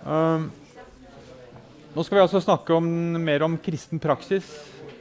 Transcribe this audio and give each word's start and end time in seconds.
Um, 0.00 0.46
nå 1.92 2.04
skal 2.06 2.16
vi 2.16 2.22
altså 2.22 2.40
snakke 2.40 2.72
om, 2.72 2.86
mer 3.20 3.42
om 3.44 3.58
kristen 3.60 4.00
praksis 4.00 4.48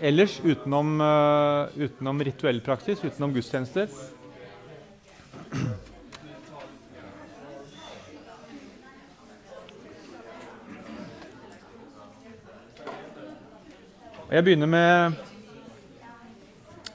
ellers, 0.03 0.39
utenom, 0.43 0.99
uh, 0.99 1.71
utenom 1.79 2.19
rituell 2.23 2.59
praksis, 2.63 2.99
utenom 3.03 3.31
gudstjenester. 3.35 3.87
Jeg 14.29 14.45
begynner 14.45 14.69
med 14.69 15.15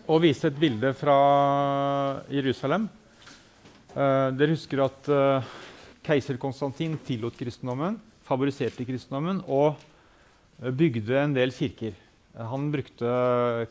å 0.04 0.20
vise 0.20 0.52
et 0.52 0.60
bilde 0.60 0.92
fra 0.96 1.18
Jerusalem. 2.28 2.84
Uh, 3.96 4.28
dere 4.36 4.52
husker 4.52 4.84
at 4.84 5.08
uh, 5.08 5.54
keiser 6.04 6.38
Konstantin 6.40 6.96
tillot 7.06 7.36
kristendommen, 7.38 7.98
favoriserte 8.24 8.86
kristendommen 8.86 9.42
og 9.44 9.74
uh, 9.74 10.70
bygde 10.70 11.18
en 11.20 11.36
del 11.36 11.54
kirker. 11.54 11.94
han 12.34 12.70
brukte 12.72 13.06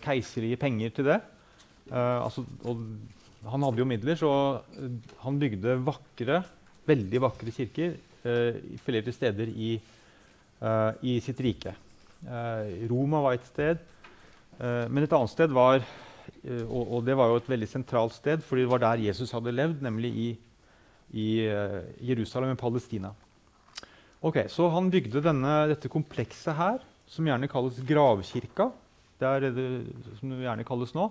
keiserlige 0.02 0.58
penger 0.58 0.90
til 0.90 1.06
det. 1.10 1.20
Altså, 1.92 2.46
han 3.44 3.64
hadde 3.66 3.82
jo 3.82 3.86
midler, 3.86 4.16
så 4.16 4.30
han 5.20 5.40
bygde 5.40 5.74
vakre, 5.84 6.38
veldig 6.88 7.22
vakre 7.26 7.52
kirker 7.52 7.98
flere 8.86 9.12
steder 9.12 9.52
i, 9.52 9.74
i 11.04 11.18
sitt 11.20 11.42
rike. 11.44 11.76
Roma 12.88 13.20
var 13.26 13.36
et 13.36 13.52
sted. 13.52 13.84
men 14.88 15.04
et 15.04 15.12
annet 15.12 15.34
sted 15.36 15.52
var 15.52 15.84
Eh, 16.44 16.64
og, 16.68 16.84
og, 16.88 17.04
det 17.08 17.16
var 17.18 17.32
jo 17.32 17.40
et 17.40 17.52
veldig 17.52 17.70
sentralt 17.70 18.16
sted, 18.16 18.44
fordi 18.46 18.66
det 18.66 18.72
var 18.72 18.84
der 18.84 19.06
Jesus 19.08 19.32
hadde 19.36 19.56
levd, 19.56 19.84
nemlig 19.86 20.12
i, 20.12 20.30
i 21.14 21.46
uh, 21.48 21.82
Jerusalem 22.02 22.54
i 22.54 22.60
Palestina. 22.60 23.14
Ok, 24.24 24.46
Så 24.48 24.70
han 24.72 24.90
bygde 24.90 25.22
denne, 25.24 25.68
dette 25.74 25.92
komplekset 25.92 26.56
her, 26.56 26.84
som 27.08 27.28
gjerne 27.28 27.50
kalles 27.52 27.82
gravkirka. 27.86 28.70
Det 29.20 29.30
er 29.30 29.48
det 29.54 29.66
som 30.20 30.32
det 30.32 30.46
gjerne 30.46 30.66
kalles 30.68 30.94
nå. 30.96 31.10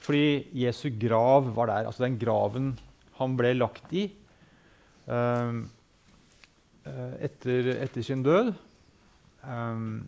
Fordi 0.00 0.46
Jesu 0.56 0.88
grav 1.00 1.50
var 1.54 1.68
der. 1.70 1.88
Altså 1.90 2.06
den 2.06 2.18
graven 2.20 2.72
han 3.18 3.34
ble 3.36 3.50
lagt 3.56 3.92
i 3.92 4.06
um, 5.10 5.64
etter, 7.20 7.72
etter, 7.82 8.04
sin 8.06 8.22
død. 8.24 8.52
Um, 9.42 10.06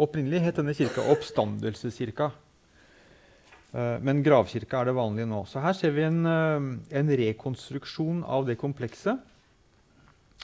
opprinnelig 0.00 0.42
het 0.46 0.58
denne 0.58 0.74
kirka 0.76 1.04
Oppstandelseskirka. 1.12 2.32
Eh, 3.72 3.98
men 4.04 4.20
gravkirka 4.24 4.82
er 4.82 4.90
det 4.90 4.96
vanlige 4.96 5.28
nå. 5.30 5.42
Så 5.48 5.62
her 5.64 5.72
ser 5.76 5.94
vi 5.96 6.04
en, 6.04 6.24
eh, 6.26 6.98
en 6.98 7.12
rekonstruksjon 7.22 8.22
av 8.24 8.46
det 8.46 8.58
komplekset. 8.60 9.28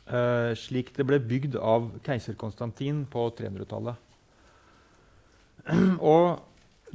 Uh, 0.08 0.54
slik 0.56 0.94
det 0.96 1.04
ble 1.04 1.18
bygd 1.20 1.58
av 1.60 1.90
keiser 2.00 2.32
Konstantin 2.32 3.02
på 3.04 3.26
300-tallet. 3.36 3.98
Og 6.00 6.38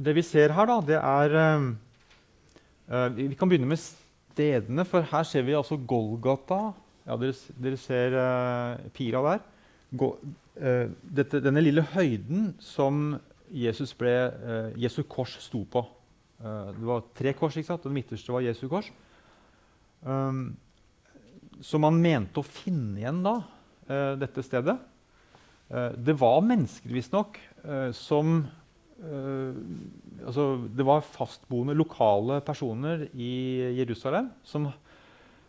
det 0.02 0.16
vi 0.16 0.24
ser 0.26 0.50
her, 0.50 0.66
da, 0.66 0.80
det 0.82 0.98
er 0.98 1.76
Vi 3.14 3.36
kan 3.38 3.48
begynne 3.48 3.70
med 3.70 3.78
stedene, 3.78 4.84
for 4.84 5.06
her 5.06 5.22
ser 5.22 5.46
vi 5.46 5.54
altså 5.54 5.78
Golgata. 5.78 6.74
Ja, 7.06 7.14
dere, 7.14 7.38
dere 7.54 7.76
ser 7.78 8.18
pira 8.90 9.22
der. 9.22 9.40
Dette, 11.14 11.38
denne 11.38 11.62
lille 11.62 11.86
høyden 11.94 12.56
som 12.58 13.20
Jesus, 13.48 13.94
ble, 13.94 14.74
Jesu 14.74 15.04
kors 15.04 15.38
sto 15.38 15.62
på. 15.70 15.86
Eh, 16.42 16.70
det 16.74 16.86
var 16.88 17.04
tre 17.16 17.32
kors, 17.36 17.56
ikke 17.56 17.70
sant? 17.70 17.84
og 17.84 17.92
det 17.92 17.98
midterste 17.98 18.34
var 18.34 18.44
Jesu 18.44 18.66
kors. 18.70 18.90
Um, 20.04 20.56
så 21.64 21.78
man 21.80 22.00
mente 22.02 22.42
å 22.42 22.46
finne 22.46 23.00
igjen 23.00 23.22
da, 23.24 23.38
uh, 23.88 24.12
dette 24.20 24.44
stedet. 24.44 24.74
Uh, 25.70 25.94
det 25.96 26.16
var 26.20 26.44
mennesker, 26.44 26.92
visstnok, 26.92 27.40
uh, 27.64 27.90
som 27.96 28.42
altså, 30.24 30.44
Det 30.70 30.84
var 30.86 31.02
fastboende 31.02 31.74
lokale 31.76 32.38
personer 32.46 33.02
i 33.12 33.66
Jerusalem 33.76 34.28
som, 34.46 34.68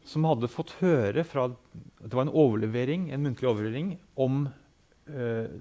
som, 0.03 0.25
hadde 0.27 0.49
fått 0.51 0.73
høre 0.81 1.23
fra 1.23 1.45
Det 1.53 2.09
var 2.09 2.25
en 2.25 2.33
overlevering, 2.33 3.05
en 3.13 3.21
muntlig 3.23 3.47
overlevering 3.47 3.93
om 4.17 4.47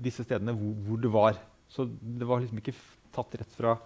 disse 0.03 0.25
stedene 0.25 0.57
hvor, 0.57 0.73
hvor, 0.89 1.03
det 1.05 1.13
var. 1.13 1.39
Så 1.69 1.87
det 1.87 2.27
var 2.27 2.43
liksom 2.43 2.65
ikke 2.65 2.75
tatt 3.15 3.37
rett 3.39 3.55
fra 3.55 3.77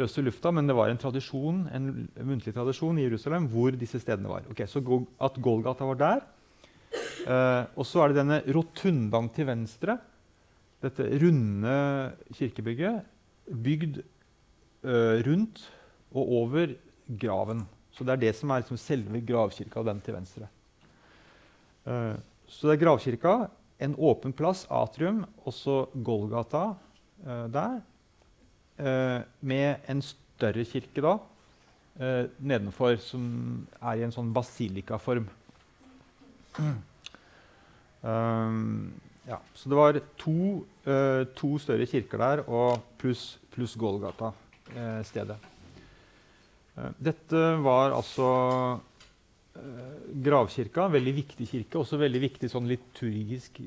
løse 0.00 0.24
lufta, 0.24 0.52
men 0.54 0.68
det 0.68 0.76
var 0.76 0.88
en 0.88 1.00
tradisjon, 1.00 1.66
en 1.72 1.88
muntlig 2.24 2.54
tradisjon 2.56 2.98
i 3.00 3.04
Jerusalem 3.04 3.48
hvor 3.52 3.74
disse 3.76 4.00
stedene 4.00 4.30
var. 4.30 4.46
Okay, 4.52 4.66
så 4.66 4.80
At 5.20 5.36
Golgata 5.42 5.84
var 5.84 5.98
der. 6.00 6.24
Eh, 7.26 7.64
og 7.76 7.86
så 7.88 8.02
er 8.02 8.12
det 8.12 8.20
denne 8.22 8.40
rotundaen 8.52 9.28
til 9.32 9.48
venstre. 9.48 9.98
Dette 10.82 11.06
runde 11.22 11.76
kirkebygget 12.34 13.04
bygd 13.46 14.00
eh, 14.00 15.22
rundt 15.26 15.62
og 16.12 16.34
over 16.42 16.74
graven. 17.06 17.64
Så 17.92 18.04
det 18.04 18.14
er 18.14 18.22
det 18.24 18.34
som 18.36 18.50
er 18.50 18.62
liksom 18.62 18.80
selve 18.80 19.20
gravkirka, 19.20 19.84
den 19.84 20.00
til 20.04 20.16
venstre. 20.16 20.48
Eh, 21.84 22.16
så 22.48 22.68
det 22.68 22.76
er 22.76 22.84
gravkirka, 22.84 23.34
en 23.82 23.96
åpen 23.98 24.34
plass, 24.36 24.64
atrium, 24.70 25.24
og 25.44 25.54
så 25.56 25.84
Golgata 25.94 26.72
eh, 27.24 27.46
der. 27.52 27.80
Eh, 28.82 29.20
med 29.46 29.84
en 29.86 30.00
større 30.02 30.64
kirke 30.66 31.02
da, 31.04 31.12
eh, 32.00 32.24
nedenfor, 32.42 32.96
som 32.98 33.22
er 33.78 34.00
i 34.00 34.02
en 34.02 34.14
sånn 34.14 34.32
basilikaform. 34.34 35.28
Um, 38.02 38.90
ja, 39.30 39.38
så 39.54 39.70
det 39.70 39.78
var 39.78 40.00
to, 40.18 40.64
uh, 40.88 41.22
to, 41.38 41.54
større 41.62 41.86
kirker 41.86 42.18
der 42.18 42.42
og 42.48 42.82
pluss 42.98 43.38
plus 43.54 43.76
Golgata-stedet. 43.78 45.38
Uh, 46.74 46.90
dette 46.98 47.44
var 47.62 47.94
altså 47.94 48.80
gravkirka, 50.24 50.88
veldig 50.90 51.12
viktig 51.14 51.46
kirke, 51.46 51.78
også 51.78 52.00
veldig 52.00 52.20
viktig 52.24 52.48
sånn 52.50 52.70
liturgisk 52.70 53.60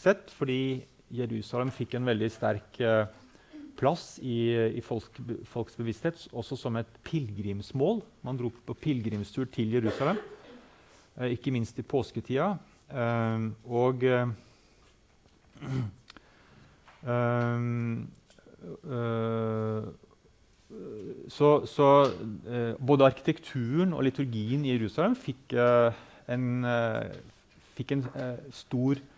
sett, 0.00 0.32
fordi 0.32 0.80
Jerusalem 1.14 1.70
fikk 1.70 1.98
en 1.98 2.08
veldig 2.08 2.30
sterk 2.32 2.80
uh, 2.82 3.04
plass 3.84 4.18
i, 4.22 4.48
i 4.78 4.80
folk, 4.80 5.18
folks 5.50 5.76
bevissthet, 5.76 6.28
også 6.32 6.56
som 6.56 6.76
et 6.80 6.88
pilegrimsmål. 7.04 8.00
Man 8.24 8.38
dro 8.40 8.48
på 8.64 8.74
pilegrimstur 8.80 9.44
til 9.52 9.74
Jerusalem, 9.76 10.16
eh, 11.18 11.34
ikke 11.36 11.52
minst 11.52 11.78
i 11.78 11.84
påsketida. 11.84 12.54
Eh, 12.88 13.40
og 13.68 14.04
eh, 14.08 14.28
så, 21.36 21.48
så 21.68 21.88
både 22.80 23.04
arkitekturen 23.04 23.92
og 23.92 24.02
liturgien 24.06 24.64
i 24.64 24.72
Jerusalem 24.72 25.12
fikk 25.16 25.52
en, 26.32 26.46
fikk 27.76 27.92
en 27.92 28.06
stor 28.56 28.96
Uh, 28.96 29.13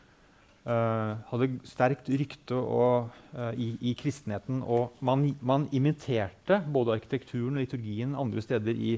hadde 0.67 1.47
sterkt 1.63 2.09
rykte 2.11 2.57
og, 2.59 3.13
uh, 3.37 3.53
i, 3.55 3.77
i, 3.87 3.93
kristenheten. 3.95 4.65
Og 4.67 4.97
man, 5.01 5.29
man, 5.41 5.69
imiterte 5.71 6.59
både 6.73 6.97
arkitekturen 6.97 7.55
og 7.55 7.63
liturgien 7.63 8.17
andre 8.19 8.43
steder 8.43 8.75
i, 8.75 8.97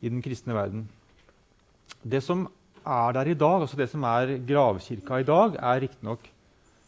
i, 0.00 0.08
den 0.08 0.22
kristne 0.24 0.56
verden. 0.56 0.86
Det 2.00 2.22
som 2.24 2.46
er 2.80 3.12
der 3.12 3.28
i 3.28 3.36
dag, 3.36 3.60
altså 3.60 3.76
det 3.76 3.90
som 3.92 4.08
er 4.08 4.38
gravkirka 4.48 5.20
i 5.20 5.28
dag, 5.28 5.60
er 5.60 5.82
riktignok 5.84 6.24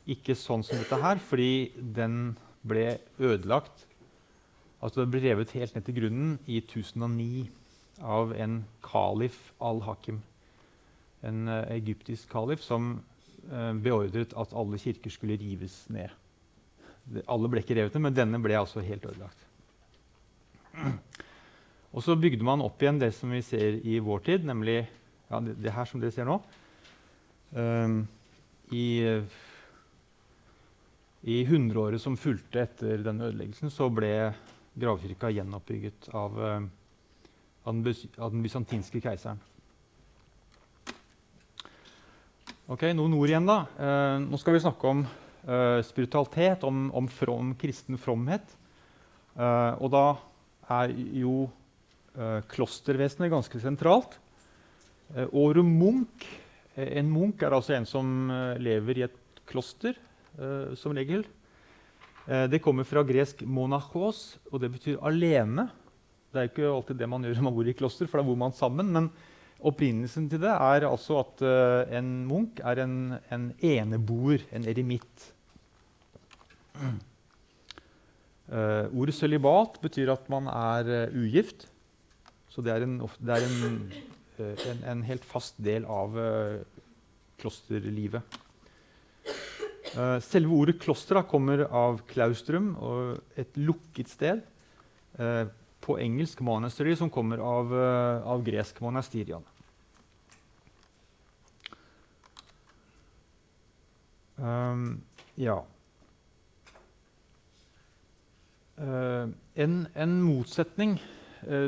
ikke 0.08 0.34
sånn 0.40 0.64
som 0.64 0.80
dette 0.80 0.96
her, 0.98 1.20
fordi 1.20 1.70
den 1.76 2.38
ble 2.66 2.96
ødelagt. 3.20 3.84
Altså 4.82 5.04
Den 5.04 5.12
ble 5.12 5.20
revet 5.28 5.52
helt 5.52 5.76
ned 5.76 5.84
til 5.84 6.00
grunnen 6.00 6.38
i 6.48 6.64
1009 6.64 7.44
av 8.00 8.32
en 8.34 8.62
kalif 8.82 9.52
al-Hakim. 9.60 10.24
En 11.22 11.44
uh, 11.46 11.68
egyptisk 11.76 12.32
kalif 12.32 12.64
som 12.64 12.96
Eh, 12.96 13.11
beordret 13.82 14.34
at 14.38 14.52
alle 14.56 14.78
kirker 14.80 15.12
skulle 15.12 15.36
rives 15.40 15.74
ned. 15.92 16.12
Alle 17.26 17.50
ble 17.50 17.62
ikke 17.64 17.76
revet 17.76 17.96
ned, 17.96 18.04
men 18.06 18.16
denne 18.16 18.40
ble 18.42 18.56
altså 18.58 18.84
helt 18.84 19.06
ødelagt. 19.08 19.46
Og 21.92 22.04
så 22.04 22.16
bygde 22.16 22.46
man 22.46 22.62
opp 22.64 22.80
igjen 22.80 23.00
det 23.02 23.10
som 23.16 23.32
vi 23.34 23.42
ser 23.44 23.80
i 23.84 23.98
vår 24.00 24.22
tid, 24.28 24.46
nemlig 24.48 24.78
ja, 24.80 25.40
det, 25.44 25.58
det, 25.60 25.72
her 25.74 25.88
som 25.88 26.00
dere 26.00 26.14
ser 26.14 26.28
nå. 26.28 26.38
Um, 27.52 28.04
I 28.72 28.86
i 31.22 31.44
hundreåret 31.46 32.02
som 32.02 32.16
fulgte 32.18 32.64
etter 32.64 33.02
denne 33.04 33.28
ødeleggelsen, 33.28 33.70
så 33.70 33.86
ble 33.94 34.32
gravkirka 34.74 35.30
gjenoppbygget 35.30 36.08
av, 36.18 36.38
den, 37.62 37.84
av 38.16 38.32
den 38.32 38.42
bysantinske 38.42 39.02
keiseren. 39.04 39.38
Ok, 42.72 42.86
Noen 42.96 43.12
ord 43.18 43.28
igjen, 43.28 43.44
da. 43.44 43.66
Eh, 43.76 44.18
nå 44.22 44.38
skal 44.40 44.54
vi 44.54 44.60
snakke 44.64 44.88
om 44.88 45.02
eh, 45.04 45.80
spiritualitet, 45.84 46.62
om, 46.64 46.86
om, 46.96 47.08
from, 47.10 47.50
kristen 47.60 47.98
fromhet. 48.00 48.54
Eh, 49.36 49.72
og 49.76 49.90
da 49.92 50.04
er 50.78 50.94
jo 51.18 51.34
eh, 52.16 52.38
klostervesenet 52.48 53.28
ganske 53.34 53.60
sentralt. 53.60 54.16
Eh, 55.12 55.28
Åre 55.36 55.60
Munch 55.66 56.24
en 56.80 57.10
munk 57.12 57.44
er 57.44 57.52
altså 57.52 57.74
en 57.76 57.88
som 57.90 58.32
eh, 58.32 58.62
lever 58.64 59.02
i 59.02 59.04
et 59.04 59.44
kloster, 59.52 59.98
eh, 60.38 60.72
som 60.80 60.96
regel. 60.96 61.26
Eh, 62.24 62.46
det 62.48 62.62
kommer 62.64 62.88
fra 62.88 63.04
gresk 63.04 63.44
'monachos', 63.44 64.38
og 64.48 64.64
det 64.64 64.72
betyr 64.78 64.96
'alene'. 64.96 65.68
Det 66.32 66.40
er 66.40 66.48
ikke 66.48 66.72
alltid 66.72 66.96
det 66.96 67.10
man 67.10 67.20
gjør 67.20 67.36
når 67.36 67.48
man 67.50 67.54
bor 67.60 67.68
i 67.68 67.76
kloster, 67.76 68.08
for 68.08 68.22
da 68.22 68.24
bor 68.24 68.40
man 68.40 68.56
sammen. 68.56 68.88
Men 68.96 69.12
opprinnelsen 69.68 70.28
til 70.30 70.42
det 70.42 70.50
er 70.52 70.88
altså 70.88 71.20
at 71.22 71.42
uh, 71.46 71.96
en 71.96 72.10
munk 72.28 72.60
er 72.64 72.82
en, 72.82 72.96
en 73.32 73.50
eneboer, 73.62 74.44
en 74.52 74.66
eremitt. 74.68 75.32
Uh, 78.52 78.84
ordet 78.92 79.14
sølibat 79.16 79.78
betyr 79.80 80.10
at 80.12 80.26
man 80.32 80.48
er 80.50 81.08
uh, 81.08 81.14
ugift. 81.16 81.68
Så 82.52 82.60
det 82.60 82.74
er 82.74 82.84
en, 82.84 82.98
det 83.00 83.36
er 83.36 83.46
en 83.46 83.60
uh, 84.40 84.64
en, 84.68 84.82
en, 84.90 85.02
helt 85.06 85.24
fast 85.24 85.58
del 85.62 85.84
av 85.86 86.16
klosterlivet. 87.38 88.38
Selve 90.24 90.56
ordet 90.56 90.78
kloster 90.80 91.20
kommer 91.28 91.62
av 91.68 92.00
klaustrum, 92.08 92.72
et 93.38 93.54
lukket 93.60 94.08
sted. 94.10 94.40
På 95.84 95.98
engelsk 96.00 96.40
'monastery', 96.40 96.96
som 96.96 97.10
kommer 97.12 97.38
av, 97.44 97.74
av 98.24 98.42
gresk 98.42 98.80
'monasterian'. 98.80 99.44
Um, 104.42 104.96
ja. 105.38 105.60
En, 108.82 109.74
en, 109.94 110.14
motsetning 110.24 110.96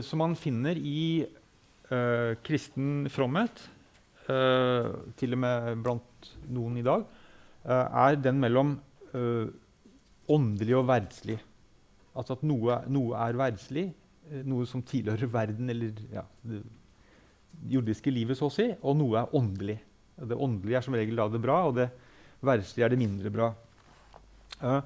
som 0.03 0.19
man 0.19 0.35
finner 0.39 0.75
i 0.75 1.23
uh, 1.93 2.35
kristen 2.43 3.07
fromhet, 3.13 3.61
uh, 4.27 4.91
til 5.21 5.37
og 5.37 5.43
med 5.45 5.83
blant 5.85 6.31
noen 6.51 6.81
i 6.81 6.87
dag, 6.87 7.05
uh, 7.69 7.87
er 8.09 8.19
den 8.19 8.41
mellom 8.43 8.79
åndelig 10.35 10.75
og 10.75 10.89
verdslig. 10.89 11.37
Altså 12.19 12.35
at 12.35 12.41
noe, 12.43 12.81
noe 12.91 13.19
er 13.23 13.37
verdslig, 13.39 13.85
noe 14.43 14.67
som 14.67 14.83
tilhører 14.83 15.31
verden 15.31 15.71
eller 15.71 16.01
ja, 16.11 16.25
det 16.43 16.65
jordiske 17.71 18.11
livet, 18.11 18.39
så 18.41 18.49
å 18.49 18.55
si, 18.55 18.67
og 18.83 18.97
noe 18.99 19.21
er 19.21 19.37
åndelig. 19.39 19.77
Det 20.19 20.35
åndelige 20.35 20.81
er 20.81 20.87
som 20.87 20.97
regel 20.99 21.21
da 21.21 21.29
det 21.31 21.43
bra, 21.45 21.61
og 21.69 21.77
det 21.79 21.87
verdslige 22.47 22.87
er 22.87 22.95
det 22.95 23.01
mindre 23.01 23.33
bra. 23.35 23.51
Uh, 24.61 24.81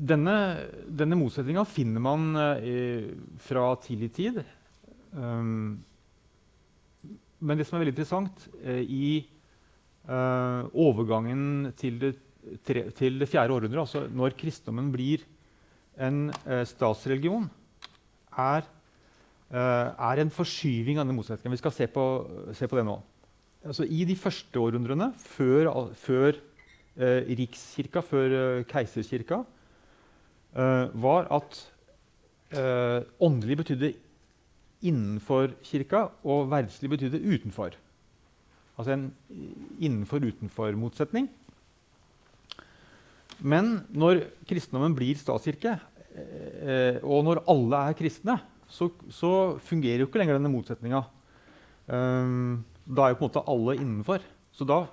denne, 0.00 0.34
denne 0.86 1.18
motsetninga 1.18 1.64
finner 1.68 2.02
man 2.02 2.30
uh, 2.36 3.10
fra 3.42 3.66
tidlig 3.84 4.10
tid. 4.16 4.40
Um, 5.12 5.80
men 7.40 7.58
det 7.58 7.66
som 7.66 7.76
er 7.76 7.84
veldig 7.84 7.94
interessant 7.96 8.46
uh, 8.62 8.80
i 8.80 9.20
uh, 10.08 10.64
overgangen 10.72 11.72
til 11.80 12.00
det, 12.00 12.14
tre, 12.64 12.86
til 12.96 13.20
det, 13.20 13.28
fjerde 13.28 13.56
århundret, 13.56 13.82
altså 13.82 14.06
når 14.08 14.38
kristendommen 14.40 14.92
blir 14.94 15.26
en 16.00 16.30
statsreligion, 16.64 17.44
er, 18.40 18.64
er, 19.52 20.20
en 20.22 20.30
forskyving 20.32 20.96
av 20.96 21.02
denne 21.04 21.18
motsetningen. 21.18 21.52
Vi 21.52 21.60
skal 21.60 21.74
se 21.76 21.88
på, 21.92 22.04
se 22.56 22.68
på 22.70 22.78
det 22.78 22.84
nå. 22.88 22.94
Altså, 23.64 23.84
I 23.84 24.04
de 24.08 24.16
første 24.16 24.60
århundrene, 24.60 25.10
før, 25.20 25.68
før 26.00 26.38
rikskirka, 27.28 28.00
før 28.04 28.62
keiserkirka, 28.68 29.42
var 31.04 31.28
at 31.32 31.58
åndelig 33.20 33.56
betydde 33.60 33.92
innenfor 34.80 35.52
kirka, 35.64 36.08
og 36.24 36.48
verdslig 36.50 36.90
betydde 36.90 37.20
utenfor. 37.20 37.76
Altså 38.80 38.94
en 38.94 39.06
innenfor-utenfor-motsetning. 39.80 41.28
Men 43.40 43.72
når 43.92 44.24
kristendommen 44.48 44.94
blir 44.96 45.18
statskirke, 45.20 45.76
eh, 46.16 47.00
og 47.04 47.24
når 47.24 47.42
alle 47.48 47.82
er 47.88 47.96
kristne, 47.98 48.38
så, 48.70 48.90
så 49.12 49.32
fungerer 49.64 50.04
jo 50.04 50.08
ikke 50.08 50.20
lenger 50.20 50.38
denne 50.38 50.52
motsetninga. 50.52 51.02
Um, 51.90 52.60
da 52.86 53.06
er 53.06 53.14
jo 53.14 53.20
på 53.20 53.26
en 53.26 53.30
måte 53.30 53.46
alle 53.52 53.76
innenfor. 53.78 54.24
Så 54.54 54.66
da 54.68 54.84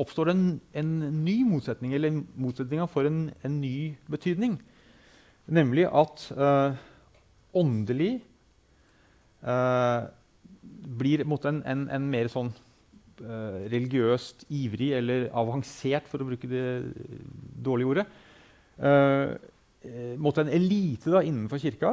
oppstår 0.00 0.28
det 0.28 0.34
en, 0.34 0.46
en 0.80 0.92
ny 1.24 1.36
motsetning, 1.46 1.94
eller 1.94 2.22
motsetninga 2.40 2.88
får 2.90 3.08
en, 3.10 3.22
en, 3.44 3.60
ny 3.60 3.94
betydning. 4.10 4.58
Nemlig 5.46 5.86
at 5.90 6.26
eh, 6.32 6.76
åndelig 7.54 8.12
eh, 9.44 10.06
blir 11.00 11.24
en, 11.24 11.62
en, 11.62 11.88
en, 11.92 12.08
mer 12.10 12.30
sånn 12.32 12.50
eh, 13.20 13.60
religiøst 13.72 14.46
ivrig 14.48 14.94
eller 14.98 15.28
avansert, 15.36 16.08
for 16.10 16.24
å 16.24 16.30
bruke 16.30 16.50
det 16.50 16.64
dårlige 17.64 17.92
ordet. 17.94 18.08
Uh, 18.74 19.36
en 19.84 20.48
elite 20.50 21.12
da, 21.12 21.20
innenfor 21.22 21.60
kirka. 21.62 21.92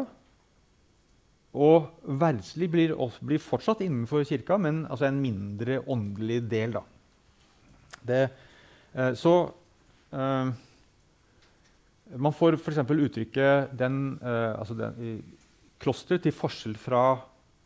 Og 1.52 1.90
verdslig 2.22 2.70
blir, 2.72 2.94
blir, 3.28 3.42
fortsatt 3.44 3.84
innenfor 3.84 4.24
kirka, 4.28 4.58
men 4.62 4.86
altså 4.88 5.10
en 5.10 5.20
mindre 5.20 5.82
åndelig 5.92 6.40
del. 6.52 6.78
Da. 6.78 6.84
Det, 8.08 8.22
eh, 8.96 9.14
så 9.20 9.36
man 12.20 12.34
får 12.36 12.58
f.eks. 12.58 12.82
uttrykket 12.84 13.70
den, 13.80 14.18
altså 14.22 14.76
den, 14.76 15.22
kloster 15.80 16.20
til 16.20 16.36
forskjell 16.36 16.76
fra 16.76 17.04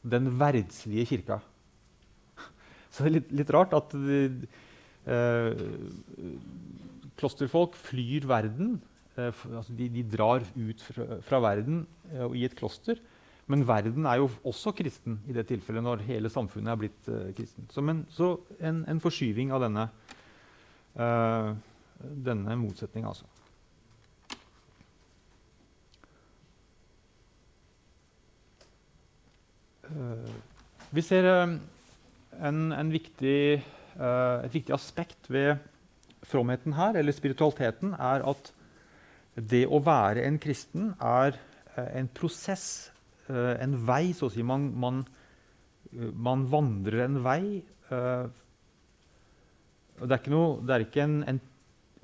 den 0.06 0.30
verdslige 0.40 1.08
kirka. 1.10 1.40
Så 2.96 3.04
det 3.04 3.10
er 3.10 3.16
litt, 3.18 3.32
litt 3.42 3.52
rart 3.52 3.74
at 3.76 3.96
eh, 5.12 5.64
klosterfolk 7.20 7.76
flyr 7.76 8.28
verden. 8.30 8.78
Eh, 9.18 9.44
altså 9.52 9.76
de, 9.76 9.90
de, 9.92 10.06
drar 10.16 10.46
ut 10.56 10.86
fra, 10.86 11.20
fra 11.28 11.42
verden 11.44 11.84
eh, 12.14 12.38
i 12.40 12.46
et 12.48 12.56
kloster. 12.56 13.02
Men 13.52 13.68
verden 13.68 14.08
er 14.10 14.22
jo 14.22 14.30
også 14.48 14.74
kristen 14.74 15.20
i 15.30 15.36
det 15.36 15.46
tilfellet 15.52 15.86
når 15.86 16.06
hele 16.08 16.32
samfunnet 16.34 16.72
er 16.72 16.80
blitt 16.82 17.12
uh, 17.12 17.30
kristen. 17.38 17.68
Så, 17.70 17.84
men, 17.86 18.02
så 18.10 18.32
en, 18.58 18.82
en, 18.90 19.02
forskyving 19.04 19.54
av 19.54 19.62
denne, 19.68 19.86
uh, 20.98 21.54
denne 22.26 22.58
motsetninga, 22.58 23.14
altså. 23.14 23.30
Uh, 29.86 30.34
vi 30.96 31.04
ser 31.04 31.26
eh, 31.28 31.56
en, 32.48 32.60
en 32.72 32.92
viktig, 32.94 33.40
eh, 33.60 34.46
et 34.46 34.54
viktig 34.54 34.76
aspekt 34.76 35.30
ved 35.32 35.58
fromheten 36.26 36.76
her, 36.78 36.96
eller 36.96 37.16
spiritualiteten, 37.16 37.96
er 38.00 38.24
at 38.26 38.52
det 39.36 39.66
å 39.68 39.82
være 39.84 40.24
en 40.24 40.38
kristen 40.40 40.94
er 41.04 41.36
en 41.76 42.08
prosess, 42.08 42.94
en 43.30 43.76
vei, 43.88 44.14
så 44.14 44.28
å 44.28 44.34
si. 44.34 44.44
Man, 44.46 44.68
man, 44.78 45.06
man 46.14 46.46
vandrer 46.52 47.08
en 47.08 47.24
vei. 47.26 47.64
Det 47.90 50.06
er 50.06 50.20
ikke, 50.20 50.34
noe, 50.34 50.60
det 50.62 50.76
er 50.76 50.86
ikke 50.86 51.06
en, 51.06 51.18
en, 51.32 51.40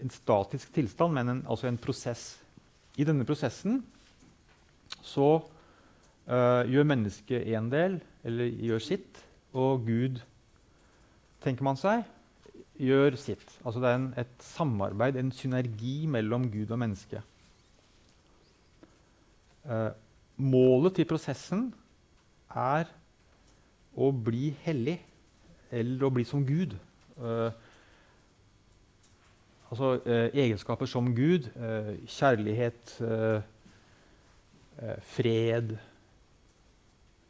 en, 0.02 0.14
statisk 0.14 0.74
tilstand, 0.74 1.14
men 1.14 1.36
en, 1.36 1.42
altså 1.46 1.70
en 1.70 1.82
prosess. 1.82 2.24
I 2.98 3.06
denne 3.08 3.28
prosessen 3.28 3.84
så 5.06 5.30
Uh, 6.30 6.62
gjør 6.70 6.86
mennesket 6.86 7.48
én 7.50 7.70
del, 7.72 7.98
eller 8.24 8.52
gjør 8.62 8.84
sitt, 8.86 9.22
og 9.58 9.88
Gud, 9.88 10.20
tenker 11.42 11.66
man 11.66 11.80
seg, 11.80 12.06
gjør 12.78 13.18
sitt. 13.20 13.56
Altså 13.66 13.82
det 13.82 13.90
er 13.90 13.98
en, 13.98 14.06
et 14.22 14.46
samarbeid, 14.46 15.18
en 15.18 15.32
synergi 15.34 16.06
mellom 16.08 16.46
Gud 16.54 16.72
og 16.72 16.80
menneske. 16.80 17.24
Uh, 19.66 19.90
målet 20.42 20.98
til 20.98 21.08
prosessen 21.10 21.70
er 22.52 22.90
å 23.92 24.10
bli 24.12 24.52
hellig, 24.66 24.98
eller 25.72 26.08
å 26.08 26.14
bli 26.14 26.26
som 26.28 26.44
Gud. 26.48 26.76
Uh, 27.22 27.52
altså 29.72 29.94
egenskaper 30.06 30.90
som 30.90 31.06
Gud, 31.16 31.46
kjærlighet, 32.12 32.92
fred 35.14 35.72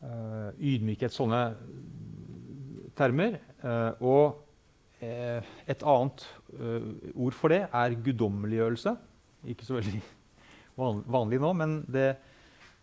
uh, 0.02 0.50
ydmykhet, 0.58 1.14
sånne 1.14 1.42
termer. 2.98 3.38
Og 4.02 4.42
et 5.02 5.86
annet 5.86 6.26
ord 7.14 7.38
for 7.38 7.54
det 7.54 7.62
er 7.68 8.00
guddommeliggjørelse. 8.08 8.96
Ikke 9.54 9.68
så 9.68 9.78
veldig 9.78 10.02
vanlig 11.18 11.42
nå, 11.42 11.54
men 11.58 11.78
det, 11.94 12.16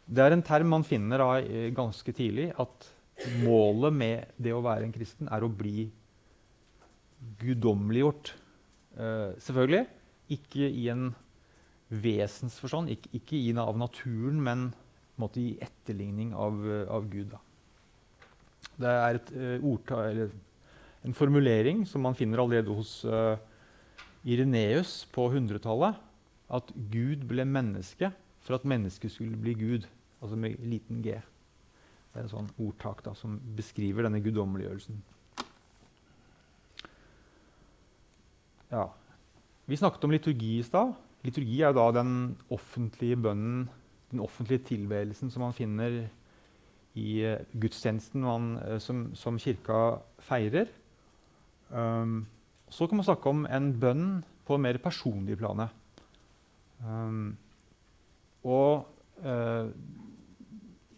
det 0.08 0.24
er 0.24 0.34
en 0.34 0.44
term 0.44 0.70
man 0.72 0.86
finner 0.86 1.20
da, 1.20 1.28
ganske 1.76 2.12
tidlig. 2.16 2.48
At 2.56 2.88
målet 3.44 3.92
med 3.92 4.34
det 4.40 4.54
å 4.56 4.64
være 4.64 4.86
en 4.86 4.94
kristen 4.94 5.28
er 5.28 5.44
å 5.44 5.52
bli 5.52 5.88
guddommeliggjort. 7.40 8.32
selvfølgelig 9.42 9.86
ikke 10.32 10.68
i 10.68 10.88
en 10.92 11.10
vesensforstand, 11.88 12.92
ikke, 12.92 13.10
ikke 13.16 13.36
i 13.38 13.52
av 13.56 13.76
naturen, 13.80 14.40
men 14.44 14.68
måte, 15.18 15.40
i 15.40 15.56
etterligning 15.62 16.34
av, 16.36 16.60
av 16.92 17.08
Gud. 17.10 17.32
Da. 17.32 17.40
Det 18.78 18.92
er 18.92 19.18
et 19.18 19.32
uh, 19.34 19.70
ordtak, 19.72 20.10
eller 20.12 20.34
en 21.06 21.16
formulering 21.16 21.84
som 21.88 22.04
man 22.04 22.16
finner 22.18 22.42
allerede 22.42 22.74
hos 22.74 23.00
uh, 23.08 23.38
Ireneus 24.28 25.02
på 25.14 25.28
100-tallet. 25.32 26.04
At 26.48 26.70
Gud 26.92 27.26
ble 27.28 27.44
menneske 27.44 28.12
for 28.44 28.56
at 28.56 28.68
mennesket 28.68 29.12
skulle 29.12 29.36
bli 29.36 29.52
Gud. 29.58 29.88
Altså 30.22 30.36
med 30.36 30.58
liten 30.66 31.02
g. 31.04 31.14
Det 32.08 32.18
er 32.18 32.24
en 32.24 32.32
sånn 32.32 32.50
ordtak 32.58 33.04
da, 33.06 33.12
som 33.14 33.36
beskriver 33.58 34.06
denne 34.06 34.22
guddommeliggjørelsen. 34.24 35.02
Ja. 38.72 38.88
Vi 39.68 39.76
snakket 39.76 40.04
om 40.04 40.14
liturgi 40.14 40.58
i 40.58 40.64
stad. 40.66 40.94
Liturgi 41.26 41.60
er 41.66 41.74
da 41.76 41.88
den 41.92 42.12
offentlige 42.54 43.18
bønnen, 43.20 43.66
den 44.10 44.22
offentlige 44.24 44.64
tilbedelsen 44.70 45.30
som 45.30 45.44
man 45.44 45.56
finner 45.56 46.06
i 46.98 47.08
uh, 47.26 47.40
gudstjenesten 47.60 48.24
man, 48.24 48.54
uh, 48.62 48.78
som, 48.82 49.08
som, 49.18 49.38
kirka 49.40 49.98
feirer. 50.24 50.70
Um, 51.68 52.22
så 52.70 52.88
kan 52.88 53.00
man 53.00 53.06
snakke 53.08 53.30
om 53.30 53.44
en 53.44 53.72
bønn 53.80 54.06
på 54.48 54.56
mer 54.60 54.80
personlig 54.80 55.36
plane. 55.40 55.68
Um, 56.80 57.36
og 58.46 58.88
uh, 59.24 59.68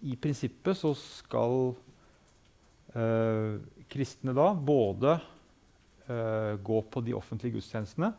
i 0.03 0.17
prinsippet 0.17 0.79
så 0.79 0.93
skal 0.97 1.75
eh, 2.95 3.61
kristne 3.91 4.35
da 4.37 4.49
både 4.55 5.17
eh, 6.09 6.55
gå 6.63 6.81
på 6.91 7.03
de 7.05 7.17
offentlige 7.17 7.59
gudstjenestene 7.59 8.13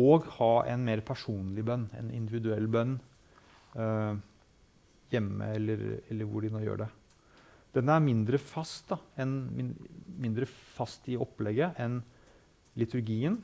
og 0.00 0.28
ha 0.36 0.52
en 0.70 0.84
mer 0.86 1.02
personlig 1.02 1.64
bønn, 1.66 1.88
en 1.98 2.12
individuell 2.14 2.68
bønn, 2.70 2.92
hjemme 5.10 5.48
eller, 5.54 5.82
eller, 6.10 6.28
hvor 6.30 6.44
de 6.44 6.50
nå 6.54 6.62
gjør 6.62 6.84
det. 6.84 6.88
Den 7.74 7.90
er 7.90 8.02
mindre 8.02 8.38
fast, 8.42 8.88
da, 8.90 8.98
en, 9.22 9.74
mindre 10.20 10.46
fast 10.46 11.06
i 11.10 11.18
opplegget 11.18 11.78
enn 11.82 12.00
liturgien. 12.78 13.38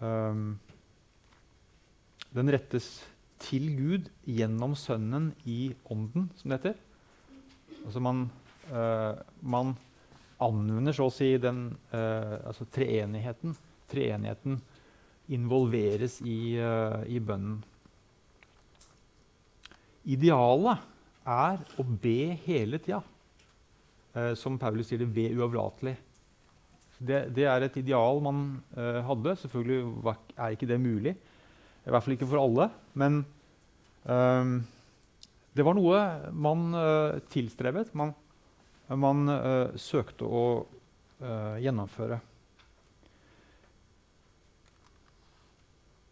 Um, 0.00 0.58
den 2.34 2.52
rettes 2.54 2.92
til 3.40 3.70
Gud 3.76 4.08
gjennom 4.28 4.76
Sønnen 4.78 5.30
i 5.48 5.72
Ånden, 5.90 6.28
som 6.38 6.50
det 6.52 6.60
heter. 6.60 6.78
Altså 7.86 8.02
man, 8.04 8.26
uh, 8.70 9.16
man 9.40 9.74
anvender 10.40 10.96
så 10.96 11.08
å 11.08 11.14
si 11.14 11.32
den 11.40 11.70
uh, 11.92 12.36
altså 12.50 12.66
treenigheten. 12.72 13.56
Treenigheten 13.90 14.60
involveres 15.32 16.20
i, 16.26 16.56
uh, 16.60 17.00
i 17.08 17.20
bønnen. 17.22 17.60
Idealet 20.10 20.86
er 21.28 21.64
å 21.78 21.84
be 21.84 22.36
hele 22.46 22.80
tida. 22.82 23.02
som 24.34 24.56
Paulus 24.58 24.88
sier 24.88 24.98
det, 24.98 25.06
be 25.14 25.28
uavlatelig. 25.38 25.92
Det, 26.98 27.18
det, 27.36 27.44
er 27.46 27.62
et 27.62 27.76
ideal 27.78 28.18
man 28.24 28.40
hadde. 29.06 29.36
Selvfølgelig 29.38 30.14
er 30.34 30.56
ikke 30.56 30.66
det 30.66 30.80
mulig. 30.82 31.12
I 31.86 31.92
hvert 31.92 32.04
fall 32.04 32.16
ikke 32.16 32.28
for 32.28 32.42
alle. 32.42 32.68
Men 32.98 33.22
um, 34.04 34.58
det 35.56 35.66
var 35.66 35.76
noe 35.76 36.00
man 36.36 36.68
uh, 36.76 37.20
tilstrebet. 37.32 37.94
Man, 37.98 38.12
man 39.00 39.24
uh, 39.30 39.78
søkte 39.80 40.28
å 40.28 40.44
uh, 41.22 41.56
gjennomføre. 41.62 42.20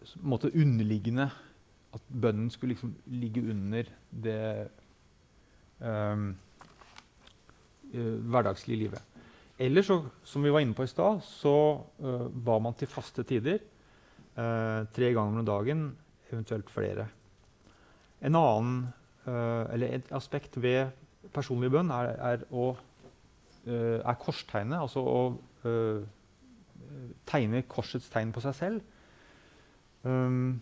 En 0.08 0.30
måte 0.32 0.48
underliggende 0.56 1.26
At 1.92 2.04
bønnen 2.08 2.48
skulle 2.48 2.72
liksom 2.72 2.94
ligge 3.12 3.42
under 3.44 3.88
det 4.08 4.68
um, 5.80 6.30
hverdagslige 7.92 8.82
livet. 8.86 9.20
Eller 9.60 9.84
så, 9.84 9.98
som 10.24 10.44
vi 10.44 10.52
var 10.52 10.64
inne 10.64 10.76
på 10.76 10.84
i 10.84 10.90
stad, 10.90 11.22
så 11.24 11.54
ba 11.98 12.58
man 12.62 12.76
til 12.78 12.90
faste 12.92 13.24
tider. 13.26 13.62
Uh, 14.38 14.84
tre 14.94 15.08
ganger 15.10 15.40
om 15.40 15.46
dagen, 15.46 15.80
eventuelt 16.30 16.68
flere. 16.70 17.08
En 18.22 18.36
annen, 18.38 18.76
uh, 19.26 19.66
eller 19.72 19.96
Et 19.96 20.12
aspekt 20.14 20.62
ved 20.62 20.92
personlig 21.34 21.72
bønn 21.74 21.90
er, 21.90 22.12
er, 22.22 22.44
å, 22.54 22.68
uh, 23.66 23.98
er 23.98 24.20
korstegnet. 24.22 24.78
Altså 24.78 25.02
å 25.02 25.20
tegne 27.26 27.64
korsets 27.66 28.06
tegn 28.08 28.30
på 28.32 28.40
seg 28.40 28.54
selv. 28.54 28.84
Um, 30.06 30.60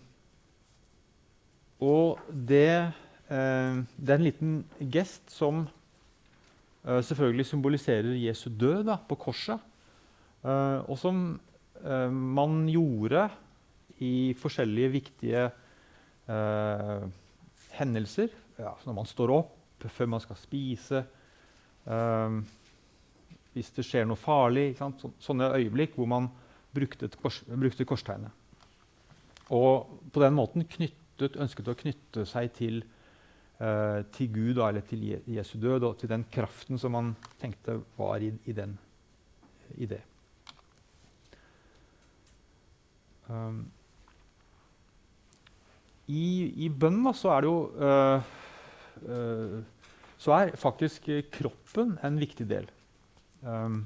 og 1.85 2.17
det, 2.33 2.89
det, 3.29 4.09
er 4.09 4.17
en 4.17 4.25
liten 4.25 4.55
gest 4.81 5.29
som 5.31 5.67
selvfølgelig 6.83 7.47
symboliserer 7.47 8.17
Jesu 8.17 8.49
død 8.49 8.87
da, 8.89 8.97
på 8.97 9.19
korset. 9.21 9.61
og 10.43 10.97
som 10.99 11.37
man 11.85 12.65
gjorde 12.73 13.29
i 14.05 14.35
forskjellige 14.39 14.93
viktige 14.93 15.45
eh, 16.29 17.07
hendelser. 17.79 18.33
Ja, 18.59 18.75
når 18.85 18.99
man 19.01 19.09
står 19.09 19.33
opp, 19.35 19.55
før 19.93 20.09
man 20.11 20.23
skal 20.25 20.39
spise, 20.41 21.05
eh, 21.87 22.39
hvis 23.57 23.71
det 23.77 23.87
skjer 23.89 24.09
noe 24.09 24.21
farlig. 24.21 24.75
Så, 24.79 25.13
sånne 25.23 25.53
øyeblikk 25.57 25.97
hvor 25.97 26.11
man 26.11 26.29
brukte, 26.77 27.09
kors, 27.21 27.41
brukte, 27.49 27.87
korstegnet. 27.89 28.33
Og 29.55 29.87
på 30.13 30.23
den 30.23 30.35
måten 30.37 30.67
knyttet, 30.69 31.39
ønsket 31.41 31.71
å 31.71 31.77
knytte 31.79 32.27
seg 32.29 32.51
til, 32.57 32.83
eh, 33.61 34.03
til 34.13 34.33
Gud 34.35 34.59
eller 34.59 34.85
til 34.85 35.07
Jesu 35.25 35.57
død 35.63 35.87
og 35.89 35.97
til 36.01 36.11
den 36.13 36.27
kraften 36.33 36.79
som 36.79 36.93
man 36.93 37.15
tenkte 37.41 37.79
var 37.97 38.21
i, 38.21 38.33
i, 38.45 38.53
den, 38.53 38.77
i 39.79 39.87
det. 39.87 40.03
Um, 43.29 43.65
i, 46.07 46.53
i 46.67 46.71
bønn 46.71 47.03
så 47.17 47.35
er 47.35 47.43
det 47.43 47.51
jo 47.51 47.59
øh, 47.83 48.33
øh, 49.11 49.59
Så 50.23 50.33
er 50.33 50.57
faktisk 50.57 51.11
kroppen 51.35 51.99
en 52.07 52.19
viktig 52.19 52.47
del. 52.49 52.71
Um, 53.43 53.83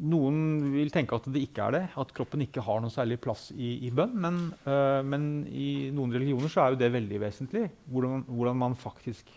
noen 0.00 0.38
vil 0.72 0.90
tenke 0.90 1.14
at 1.14 1.26
det 1.30 1.42
ikke 1.44 1.66
er 1.66 1.74
det, 1.74 1.82
at 2.00 2.14
kroppen 2.16 2.40
ikke 2.42 2.64
har 2.64 2.80
noen 2.80 2.90
særlig 2.90 3.18
plass 3.22 3.50
i, 3.52 3.74
i 3.84 3.90
bønn. 3.94 4.14
Men, 4.16 4.38
øh, 4.64 5.02
men, 5.04 5.26
i 5.46 5.90
noen 5.94 6.14
religioner 6.16 6.48
så 6.48 6.64
er 6.64 6.72
jo 6.72 6.80
det 6.80 6.94
veldig 6.94 7.20
vesentlig. 7.26 7.66
Hvordan, 7.92 8.24
hvordan 8.30 8.56
man 8.62 8.78
faktisk 8.78 9.30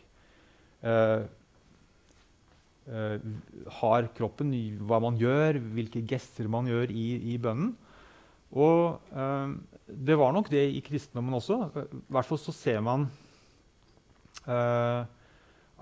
har 3.82 4.06
kroppen, 4.15 4.53
hva 4.88 5.00
man 5.03 5.17
gjør, 5.20 5.58
hvilke 5.75 6.06
gester 6.08 6.48
man 6.48 6.70
gjør 6.70 6.94
i, 6.94 7.08
i 7.34 7.38
bønnen. 7.41 7.74
Og 8.56 9.01
det 9.88 10.15
var 10.15 10.34
nok 10.36 10.50
det 10.51 10.65
i 10.75 10.82
kristendommen 10.84 11.38
også. 11.38 11.62
I 11.72 12.01
hvert 12.12 12.27
fall 12.27 12.39
så 12.41 12.53
ser 12.56 12.82
man 12.84 13.06
uh, 14.48 15.08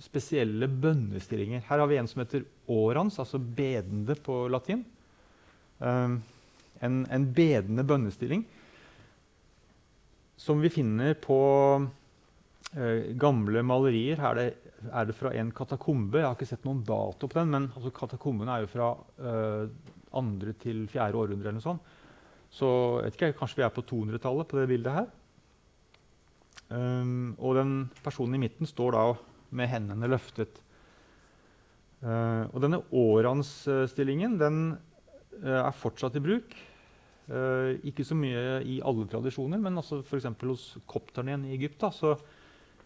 spesielle 0.01 0.69
bønnestillinger. 0.69 1.65
Her 1.69 1.83
har 1.83 1.91
vi 1.91 1.99
en 2.01 2.09
som 2.09 2.23
heter 2.25 2.47
orans, 2.69 3.19
altså 3.21 3.41
bedende 3.41 4.17
på 4.21 4.45
latin. 4.53 4.85
En, 5.81 6.21
en, 7.13 7.25
bedende 7.37 7.85
bønnestilling 7.85 8.45
som 10.41 10.61
vi 10.61 10.71
finner 10.73 11.17
på 11.21 11.39
gamle 13.21 13.65
malerier. 13.65 14.21
Her 14.21 14.37
er 14.37 14.39
det 14.41 14.66
er 14.93 15.07
det 15.09 15.17
fra 15.17 15.33
en 15.37 15.53
katakombe. 15.55 16.21
Jeg 16.21 16.29
har 16.29 16.37
ikke 16.37 16.49
sett 16.49 16.67
noen 16.67 16.83
dato 16.87 17.29
på 17.29 17.39
den, 17.39 17.53
men 17.53 17.69
altså, 17.75 17.93
katakombene 17.95 18.55
er 18.55 18.65
jo 18.65 18.73
fra 18.73 18.91
uh, 19.21 19.93
andre 20.17 20.55
til 20.61 20.85
fjerde 20.91 21.19
århundre. 21.21 21.49
eller 21.49 21.59
noe 21.61 21.65
sånt. 21.65 21.95
Så 22.53 22.69
vet 23.03 23.17
ikke, 23.17 23.35
kanskje 23.39 23.61
vi 23.61 23.67
er 23.67 23.75
på 23.75 23.85
200-tallet 23.85 24.49
på 24.49 24.61
det 24.61 24.69
bildet 24.71 24.95
her. 24.95 25.09
Um, 26.67 27.35
og 27.39 27.59
den 27.59 27.75
personen 28.03 28.39
i 28.39 28.43
midten 28.43 28.67
står 28.67 28.97
da 28.97 29.03
med 29.57 29.71
hendene 29.71 30.11
løftet. 30.11 30.63
Uh, 32.03 32.47
og 32.53 32.61
denne 32.65 32.83
åransstillingen 32.95 34.39
den 34.41 34.59
uh, 35.43 35.61
er 35.63 35.77
fortsatt 35.77 36.19
i 36.19 36.25
bruk. 36.25 36.57
Uh, 37.27 37.75
ikke 37.87 38.07
så 38.07 38.17
mye 38.19 38.61
i 38.67 38.79
alle 38.87 39.07
tradisjoner, 39.11 39.61
men 39.63 39.79
altså 39.79 40.01
f.eks. 40.03 40.29
hos 40.47 40.67
kopterne 40.87 41.39
i 41.47 41.57
Egypt 41.59 41.81
da, 41.83 41.91
så 41.95 42.15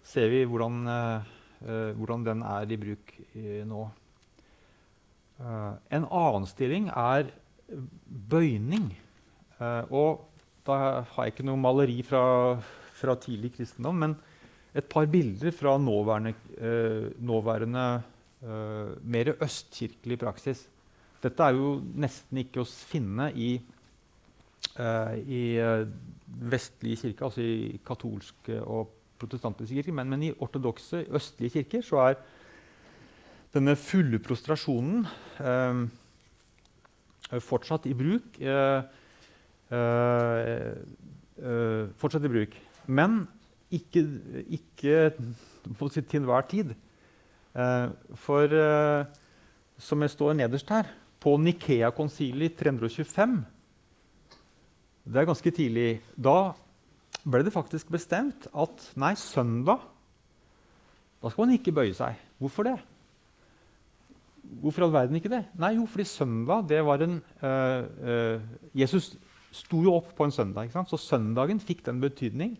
ser 0.06 0.30
vi 0.32 0.46
hvordan 0.48 0.86
hvordan 1.60 2.24
den 2.24 2.42
er 2.46 2.70
i 2.72 2.78
bruk 2.80 3.12
i, 3.36 3.60
nå. 3.68 3.84
Uh, 5.40 5.76
en 5.92 6.04
annen 6.04 6.46
stilling 6.48 6.90
er 6.92 7.30
bøyning. 8.30 8.90
Og 9.92 10.22
da 10.66 10.76
har 11.04 11.26
jeg 11.26 11.34
ikke 11.34 11.44
noe 11.44 11.60
maleri 11.60 11.98
fra, 12.04 12.22
fra, 12.96 13.14
tidlig 13.20 13.52
kristendom, 13.58 13.98
men 14.00 14.14
et 14.72 14.88
par 14.88 15.04
bilder 15.10 15.52
fra 15.52 15.74
nåværende, 15.78 16.32
nåværende 17.20 17.84
mer 19.04 19.32
østkirkelig 19.36 20.18
praksis. 20.22 20.64
Dette 21.20 21.44
er 21.44 21.58
jo 21.58 21.74
nesten 22.00 22.40
ikke 22.40 22.64
å 22.64 22.68
finne 22.68 23.28
i, 23.36 23.50
i 25.36 25.42
vestlige 26.40 27.02
kirker, 27.04 27.28
altså 27.28 27.44
i 27.44 27.80
katolske 27.84 28.56
og 28.64 28.96
protestantiske 29.20 29.76
kirker, 29.78 29.96
men, 29.96 30.10
men, 30.10 30.22
i 30.28 30.34
ortodokse, 30.40 31.04
østlige 31.12 31.58
kirker 31.58 31.84
så 31.86 32.02
er 32.08 32.20
denne 33.54 33.74
fulle 33.78 34.20
prostrasjonen 34.22 35.04
eh, 35.42 35.82
fortsatt 37.42 37.86
i 37.90 37.94
bruk. 37.94 38.40
Eh, 38.40 38.82
eh, 39.76 40.72
eh 41.40 41.84
fortsatt 42.00 42.26
i 42.26 42.32
bruk. 42.32 42.56
Men 42.86 43.22
ikke, 43.70 44.04
ikke 44.50 45.12
til 45.94 46.20
enhver 46.20 46.46
tid. 46.50 46.74
Eh, 47.54 47.88
for 48.14 48.46
eh, 48.54 49.04
som 49.78 50.02
jeg 50.02 50.10
står 50.10 50.36
nederst 50.38 50.70
her, 50.70 50.90
på 51.20 51.36
Nikea-konsilet 51.36 52.56
325 52.56 53.44
Det 55.04 55.16
er 55.20 55.26
ganske 55.28 55.50
tidlig. 55.50 56.00
Da 56.16 56.52
ble 57.24 57.44
det 57.44 57.52
faktisk 57.54 57.90
bestemt 57.92 58.46
at 58.56 58.84
nei, 59.00 59.14
søndag 59.18 59.82
da 61.20 61.28
skal 61.28 61.44
man 61.44 61.56
ikke 61.56 61.74
bøye 61.76 61.92
seg. 61.96 62.16
Hvorfor 62.40 62.64
det? 62.64 62.78
Hvorfor 64.60 64.86
all 64.86 64.94
verden 64.94 65.18
ikke 65.18 65.32
det? 65.32 65.42
Nei, 65.60 65.74
jo, 65.76 65.84
fordi 65.86 66.06
søndag 66.08 66.64
det 66.70 66.80
var 66.86 67.04
en 67.04 67.18
uh, 67.42 67.82
uh, 67.84 68.40
Jesus 68.76 69.12
sto 69.52 69.82
jo 69.84 69.94
opp 69.98 70.14
på 70.16 70.24
en 70.24 70.34
søndag. 70.34 70.72
Så 70.88 70.96
søndagen 71.00 71.60
fikk 71.60 71.84
den 71.86 72.00
betydning 72.00 72.56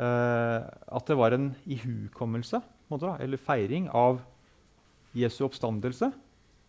uh, 0.00 0.66
at 0.66 1.06
det 1.06 1.18
var 1.18 1.36
en 1.36 1.52
ihukommelse 1.64 2.60
eller 2.90 3.42
feiring 3.42 3.88
av 3.94 4.20
Jesu 5.16 5.44
oppstandelse. 5.46 6.10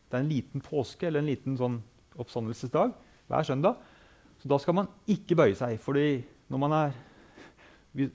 Det 0.07 0.17
er 0.17 0.23
en 0.23 0.31
liten 0.31 0.63
påske 0.63 1.09
eller 1.09 1.21
en 1.21 1.29
liten 1.29 1.57
sånn 1.59 1.81
oppstandelsesdag 2.17 2.93
hver 3.27 3.45
søndag. 3.45 3.81
Så 4.37 4.49
da 4.49 4.57
skal 4.61 4.77
man 4.77 4.89
ikke 5.09 5.35
bøye 5.35 5.57
seg. 5.57 5.79
fordi 5.81 6.23
når 6.47 6.61
man, 6.63 6.75
er, 6.77 6.97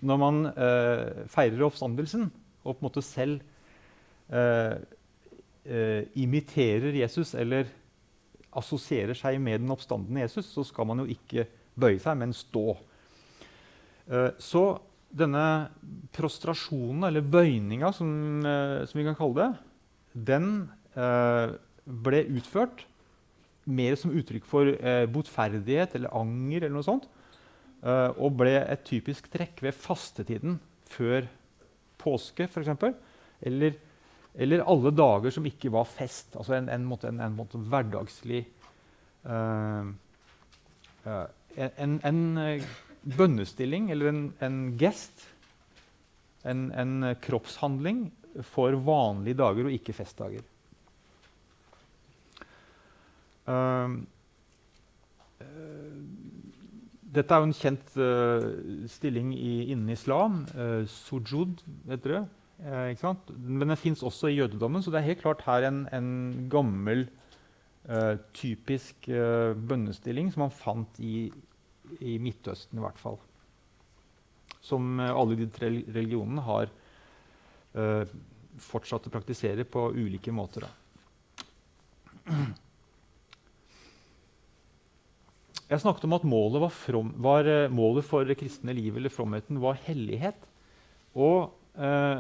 når 0.01 0.21
man 0.21 0.43
eh, 0.53 1.23
feirer 1.33 1.67
oppstandelsen 1.67 2.29
og 2.63 2.75
på 2.75 2.79
en 2.79 2.87
måte 2.87 3.05
selv 3.05 3.41
eh, 4.33 4.77
eh, 5.67 6.03
imiterer 6.23 6.95
Jesus 7.03 7.35
eller 7.39 7.71
assosierer 8.53 9.17
seg 9.17 9.41
med 9.43 9.63
den 9.63 9.73
oppstandende 9.73 10.25
Jesus, 10.27 10.51
så 10.53 10.65
skal 10.67 10.89
man 10.89 11.03
jo 11.03 11.11
ikke 11.13 11.47
bøye 11.79 12.01
seg, 12.03 12.19
men 12.21 12.35
stå. 12.37 12.75
Eh, 14.13 14.31
så 14.43 14.65
denne 15.13 15.45
prostrasjonen, 16.17 17.07
eller 17.09 17.25
bøyninga, 17.25 17.93
som, 17.97 18.11
eh, 18.45 18.85
som, 18.89 18.99
vi 18.99 19.07
kan 19.09 19.19
kalle 19.19 19.39
det, 19.41 19.51
den 20.33 20.49
eh, 20.97 21.57
ble 21.85 22.25
utført 22.39 22.87
mer 23.65 23.95
som 23.97 24.13
uttrykk 24.19 24.47
for 24.49 24.69
botferdighet 25.15 25.93
eller 25.95 26.11
anger 26.19 26.65
eller 26.65 26.75
noe 26.75 26.87
sånt. 26.87 27.05
Eh, 27.83 28.11
og 28.23 28.37
ble 28.39 28.55
et 28.61 28.85
typisk 28.87 29.27
trekk 29.33 29.65
ved 29.65 29.75
fastetiden 29.75 30.61
før 30.93 31.27
påske, 31.99 32.47
f.eks. 32.47 32.71
Eller, 33.43 33.75
eller 34.39 34.63
alle 34.71 34.93
dager 34.95 35.35
som 35.35 35.47
ikke 35.49 35.73
var 35.75 35.89
fest. 35.91 36.37
Altså 36.39 36.55
en, 36.59 36.71
en, 36.71 36.87
måte, 36.87 37.11
en, 37.11 37.19
en 37.25 37.35
måte 37.35 37.59
hverdagslig 37.59 38.45
uh, 39.27 39.91
uh, 41.07 41.27
en, 41.59 41.99
en 42.07 42.23
bønnestilling 43.19 43.91
eller 43.91 44.13
en, 44.47 44.63
gest. 44.79 45.27
En, 46.47 47.05
kroppshandling 47.23 48.07
for 48.51 48.75
vanlige 48.87 49.39
dager 49.39 49.69
og 49.69 49.75
ikke 49.75 49.95
festdager. 49.95 50.43
Dette 57.13 57.35
er 57.35 57.43
jo 57.43 57.49
en 57.49 57.57
kjent 57.57 57.97
uh, 58.01 58.87
stilling 58.89 59.33
i, 59.37 59.73
innen 59.73 59.93
islam. 59.93 60.43
Uh, 60.57 60.85
sujud 60.89 61.61
heter 61.91 62.17
det. 62.17 62.23
Uh, 62.63 63.17
Men 63.37 63.69
den 63.69 63.77
fins 63.77 64.03
også 64.03 64.31
i 64.31 64.39
jødedommen, 64.39 64.83
så 64.83 64.91
det 64.91 65.03
er 65.03 65.11
helt 65.11 65.23
klart 65.25 65.45
her 65.49 65.69
en, 65.69 65.85
en 65.93 66.49
gammel, 66.53 67.09
typisk 68.31 69.09
bønnestilling 69.11 70.29
som 70.31 70.45
man 70.45 70.53
fant 70.55 71.01
i, 71.03 71.25
i, 71.99 72.13
Midtøsten, 72.23 72.79
i 72.79 72.85
hvert 72.85 73.01
fall. 73.03 73.17
Som 74.63 75.01
alle 75.03 75.35
de 75.41 75.49
tre 75.51 75.67
religionene 75.67 76.45
har 76.47 76.71
fortsatt 78.63 79.11
å 79.11 79.15
praktisere 79.17 79.67
på 79.67 79.89
ulike 79.99 80.31
måter. 80.31 80.63
Da. 80.63 80.71
Jeg 85.73 85.81
snakket 85.81 86.05
om 86.05 86.13
at 86.19 86.25
målet, 86.29 86.61
var 86.61 86.73
from, 86.77 87.15
var, 87.25 87.47
eh, 87.49 87.71
målet 87.73 88.05
for 88.05 88.29
det 88.29 88.37
kristne 88.37 88.75
livet 88.77 88.99
eller 89.01 89.13
fromheten 89.13 89.57
var 89.63 89.79
hellighet. 89.87 90.37
Og 91.17 91.49
eh, 91.81 92.19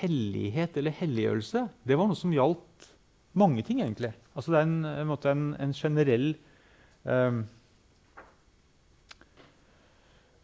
hellighet 0.00 0.78
eller 0.80 0.96
helliggjørelse 0.96 1.66
det 1.84 1.98
var 2.00 2.08
noe 2.08 2.16
som 2.16 2.32
gjaldt 2.32 2.88
mange 3.36 3.60
ting, 3.66 3.82
egentlig. 3.84 4.14
Altså 4.32 4.54
det 4.54 4.62
er 4.62 4.70
en, 4.70 4.88
en, 4.88 5.12
en, 5.12 5.44
en 5.60 5.76
generell 5.76 6.30
eh, 7.04 7.36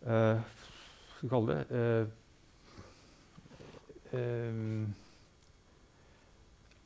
eh, 0.05 0.37
Hva 0.37 1.17
skal 1.17 1.25
vi 1.25 1.33
kalle 1.33 1.57
det 1.57 1.81
eh, 1.81 2.05
eh, 4.21 5.06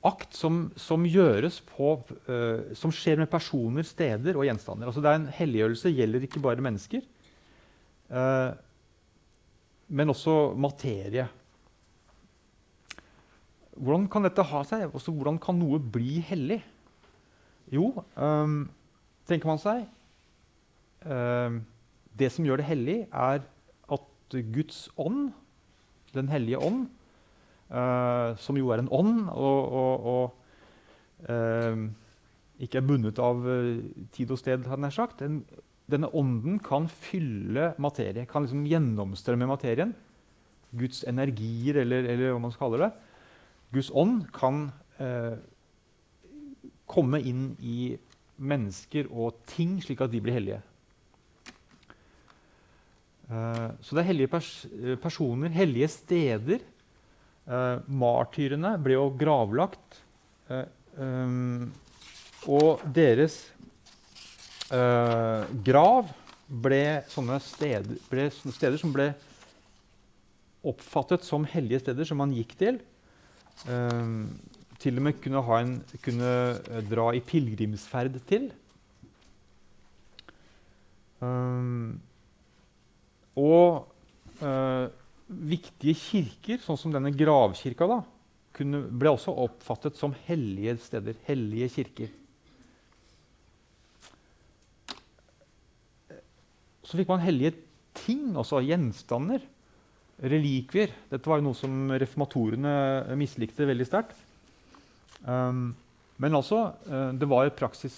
akt 0.07 0.37
som, 0.37 0.71
som, 0.81 1.05
på, 1.05 1.91
uh, 2.29 2.73
som, 2.77 2.93
skjer 2.93 3.21
med 3.21 3.31
personer, 3.31 3.85
steder 3.85 4.37
og 4.39 4.47
gjenstander. 4.49 4.89
Altså 4.89 5.03
det 5.05 5.11
er 5.11 5.19
en 5.19 5.33
Helliggjørelse 5.37 5.93
gjelder 5.93 6.25
ikke 6.25 6.41
bare 6.41 6.65
mennesker, 6.65 7.05
uh, 8.09 8.57
men 9.89 10.13
også 10.13 10.55
materie. 10.57 11.27
Hvordan 13.77 14.09
kan 14.13 14.25
dette 14.25 14.45
ha 14.45 14.63
seg? 14.69 14.89
Også, 14.93 15.13
hvordan 15.13 15.39
kan 15.41 15.59
noe 15.59 15.81
bli 15.81 16.21
hellig? 16.25 16.61
Jo, 17.71 17.93
um, 18.17 18.65
tenker 19.31 19.47
man 19.47 19.61
seg 19.63 19.85
uh, 21.07 21.61
Det 22.19 22.31
som 22.35 22.47
gjør 22.47 22.59
det 22.59 22.67
hellig, 22.67 22.97
er 23.13 23.45
at 23.95 24.39
Guds 24.55 24.89
ånd, 24.99 25.31
Den 26.15 26.33
hellige 26.33 26.59
ånd, 26.59 26.89
Uh, 27.71 28.35
som 28.43 28.57
jo 28.59 28.73
er 28.75 28.81
en 28.83 28.91
ånd, 28.91 29.29
og, 29.31 29.75
og, 29.79 30.07
og 30.11 31.29
uh, 31.31 31.85
ikke 32.59 32.81
er 32.81 32.87
bundet 32.89 33.21
av 33.23 33.45
uh, 33.47 33.77
tid 34.11 34.33
og 34.35 34.41
sted. 34.41 34.65
hadde 34.67 34.89
jeg 34.89 34.97
sagt. 34.97 35.23
Den, 35.23 35.45
denne 35.91 36.11
ånden 36.11 36.59
kan 36.67 36.89
fylle 36.91 37.69
materie, 37.79 38.27
kan 38.27 38.43
liksom 38.43 38.65
gjennomstrømme 38.67 39.47
materien. 39.47 39.95
Guds 40.75 41.05
energier, 41.07 41.79
eller, 41.85 42.11
eller, 42.11 42.33
hva 42.35 42.43
man 42.43 42.55
skal 42.55 42.67
kalle 42.67 42.89
det. 42.89 42.91
Guds 43.75 43.93
ånd 43.95 44.25
kan 44.35 44.67
komme 46.91 47.21
inn 47.25 47.55
i 47.65 47.95
mennesker 48.37 49.07
og 49.09 49.39
ting, 49.49 49.79
slik 49.81 50.03
at 50.05 50.13
de 50.13 50.21
blir 50.21 50.37
hellige. 50.37 50.59
så 53.31 53.95
det 53.95 54.03
er 54.03 54.09
hellige 54.11 54.31
pers 54.31 54.51
personer, 55.01 55.55
hellige 55.55 55.89
steder 55.95 56.67
Uh, 57.51 57.81
martyrene 57.91 58.77
ble 58.79 58.95
jo 58.95 59.09
gravlagt. 59.19 59.97
Eh, 60.51 60.67
um, 61.03 61.65
og 62.51 62.83
deres 62.95 63.35
eh, 64.73 65.51
grav 65.67 66.09
ble 66.49 67.03
sånne, 67.11 67.37
steder, 67.45 67.99
ble 68.09 68.29
sånne, 68.33 68.55
steder, 68.55 68.79
som 68.81 68.95
ble 68.95 69.11
oppfattet 70.67 71.27
som 71.27 71.45
hellige 71.49 71.83
steder 71.85 72.09
som 72.09 72.19
man 72.23 72.33
gikk 72.35 72.55
til. 72.59 72.81
til 74.81 74.97
og 74.99 75.05
med 75.05 75.21
kunne, 75.21 75.43
en, 75.59 75.75
kunne 76.05 76.33
dra 76.89 77.07
i 77.15 77.21
pilegrimsferd 77.21 78.17
til. 78.31 78.49
Um, 81.21 82.01
og 83.37 83.87
viktige 85.31 85.95
kirker, 85.95 86.59
sånn 86.63 86.79
som 86.81 86.95
denne 86.95 87.13
gravkirka, 87.15 87.87
da, 87.87 88.01
kunne, 88.57 88.83
ble 88.91 89.13
også 89.15 89.35
oppfattet 89.45 89.99
som 89.99 90.15
hellige 90.27 90.77
steder. 90.83 91.19
Hellige 91.29 91.71
kirker. 91.77 92.11
Så 96.83 96.99
fikk 96.99 97.11
man 97.13 97.23
hellige 97.23 97.55
ting, 97.95 98.33
altså 98.35 98.63
gjenstander. 98.67 99.45
Relikvier. 100.21 100.91
Dette 101.09 101.31
var 101.31 101.39
jo 101.39 101.47
noe 101.47 101.57
som 101.57 101.93
reformatorene 101.95 102.73
mislikte 103.17 103.69
veldig 103.69 103.87
sterkt. 103.89 104.19
Um, 105.23 105.71
men 106.21 106.37
altså, 106.37 106.73
uh, 106.91 107.13
det 107.17 107.29
var 107.31 107.53
praksis 107.57 107.95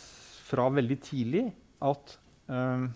fra 0.47 0.68
veldig 0.71 0.99
tidlig 1.03 1.47
at 1.83 2.14
um, 2.53 2.90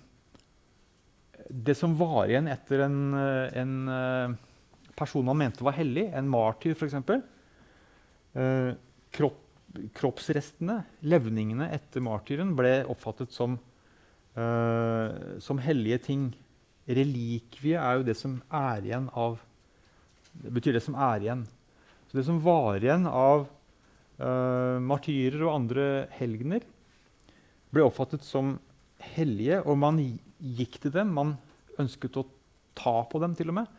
det 1.48 1.76
som 1.78 1.94
var 1.98 2.30
igjen 2.30 2.48
etter 2.50 2.84
en, 2.86 2.98
eh, 3.14 3.58
en, 3.60 3.88
eh, 3.88 4.36
person 4.96 5.24
man 5.24 5.38
mente 5.38 5.64
var 5.64 5.76
hellig, 5.76 6.08
en 6.14 6.28
martyr 6.28 6.74
f.eks. 6.74 6.94
Eh, 8.36 8.72
kropp, 9.12 9.42
kroppsrestene, 9.96 10.80
levningene 11.04 11.68
etter 11.74 12.04
martyren, 12.04 12.54
ble 12.56 12.84
oppfattet 12.88 13.32
som, 13.32 13.58
eh, 14.36 15.38
som 15.38 15.58
hellige 15.58 16.02
ting. 16.08 16.30
Relikvie 16.86 17.76
er 17.80 17.98
jo 17.98 18.06
det 18.06 18.16
som 18.16 18.42
er 18.50 18.82
igjen 18.82 19.10
av 19.12 19.40
Det 20.36 20.52
betyr 20.52 20.74
det 20.76 20.82
som 20.84 20.94
er 20.94 21.22
igjen. 21.24 21.46
Så 22.10 22.18
det 22.18 22.26
som 22.26 22.36
var 22.44 22.76
igjen 22.76 23.06
av 23.08 23.46
uh, 24.20 24.76
martyrer 24.84 25.40
og 25.46 25.54
andre 25.54 25.86
helgener, 26.12 26.60
ble 27.72 27.86
oppfattet 27.86 28.20
som 28.20 28.58
hellige, 29.14 29.62
og 29.64 29.78
man 29.80 29.96
gikk 30.40 30.80
til 30.82 30.94
dem. 30.94 31.12
Man 31.16 31.34
ønsket 31.80 32.18
å 32.20 32.26
ta 32.76 32.96
på 33.08 33.20
dem, 33.22 33.34
til 33.38 33.52
og 33.52 33.58
med. 33.60 33.72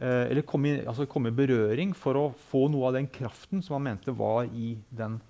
Eh, 0.00 0.24
eller 0.30 0.46
komme 0.48 0.72
i, 0.72 0.80
altså 0.84 1.06
komme 1.10 1.32
i, 1.32 1.36
berøring 1.36 1.94
for 1.96 2.18
å 2.20 2.26
få 2.50 2.66
noe 2.72 2.90
av 2.90 2.98
den 2.98 3.08
kraften 3.12 3.62
som 3.64 3.78
man 3.78 3.92
mente 3.92 4.12
var 4.16 4.44
i 4.50 4.74
den, 4.90 5.20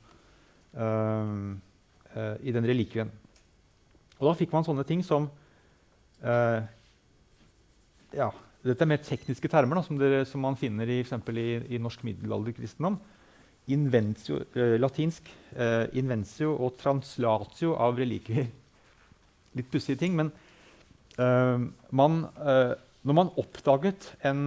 eh, 0.74 2.34
i 2.42 2.54
den 2.56 2.66
relikvien. 2.66 3.12
Og 4.16 4.30
da 4.30 4.34
fikk 4.38 4.54
man 4.56 4.64
sånne 4.66 4.86
ting 4.88 5.04
som 5.04 5.28
ja, 8.16 8.30
dette 8.66 8.82
er 8.82 8.88
mer 8.88 9.02
tekniske 9.04 9.50
termer 9.52 9.78
da, 9.78 9.84
som, 9.86 9.98
dere, 10.00 10.24
som, 10.26 10.42
man 10.42 10.56
finner 10.58 10.88
i, 10.90 11.02
i, 11.02 11.46
i 11.76 11.80
norsk 11.82 12.02
middelalderkristendom. 12.06 12.98
Inventio, 13.74 14.40
eh, 14.54 14.76
latinsk 14.78 15.28
eh, 15.58 15.86
inventio 15.98 16.52
og 16.54 16.76
translatio 16.80 17.74
av 17.82 17.98
relikvier. 17.98 18.48
Litt 19.58 19.70
pussige 19.72 19.98
ting, 20.02 20.16
men 20.18 20.30
eh, 20.30 20.45
man, 21.16 22.18
eh, 22.36 22.72
når 23.06 23.16
man 23.16 23.32
oppdaget 23.40 24.08
en 24.26 24.42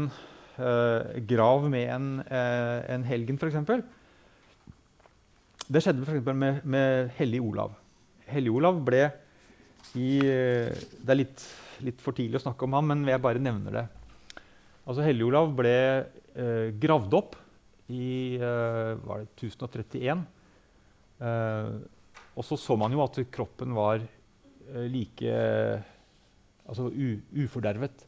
eh, 0.58 1.20
grav 1.30 1.70
med 1.72 1.88
en, 1.96 2.10
eh, 2.26 2.94
en 2.94 3.06
helgen, 3.08 3.40
f.eks. 3.42 3.58
Det 5.70 5.82
skjedde 5.86 6.06
for 6.06 6.34
med, 6.34 6.62
med 6.66 7.10
Hellig 7.18 7.42
Olav. 7.42 7.74
Hellig 8.30 8.54
Olav 8.54 8.82
ble 8.86 9.08
i 9.98 10.20
Det 10.22 11.10
er 11.10 11.18
litt, 11.18 11.44
litt 11.82 12.02
for 12.04 12.14
tidlig 12.14 12.38
å 12.38 12.44
snakke 12.44 12.68
om 12.68 12.76
ham, 12.78 12.92
men 12.92 13.08
jeg 13.10 13.22
bare 13.24 13.42
nevner 13.42 13.74
det. 13.74 13.86
Altså 14.90 15.06
Hellig-Olav 15.06 15.52
ble 15.54 15.76
eh, 16.34 16.70
gravd 16.82 17.14
opp 17.14 17.36
i 17.94 18.38
eh, 18.42 18.94
var 19.06 19.22
det 19.22 19.30
1031. 19.38 20.24
Eh, 21.22 21.70
og 22.34 22.46
så 22.48 22.58
så 22.58 22.78
man 22.80 22.94
jo 22.96 23.04
at 23.04 23.20
kroppen 23.30 23.76
var 23.78 24.02
eh, 24.02 24.88
like 24.90 25.36
altså 26.70 26.90
ufordervet. 27.44 28.06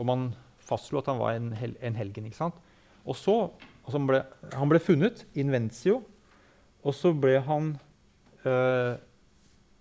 Og 0.00 0.08
man 0.08 0.30
fastslo 0.62 1.00
at 1.02 1.10
han 1.10 1.20
var 1.20 1.36
en, 1.36 1.52
hel 1.58 1.76
en 1.84 1.98
helgen. 1.98 2.26
ikke 2.28 2.40
sant? 2.40 2.58
Og 3.04 3.18
så, 3.18 3.36
altså 3.82 3.98
han, 3.98 4.08
ble, 4.08 4.20
han, 4.54 4.70
ble, 4.70 4.80
funnet 4.82 5.24
inventio, 5.38 6.00
og 6.82 6.94
så 6.96 7.12
ble 7.14 7.38
han 7.46 7.72
eh, 8.46 8.94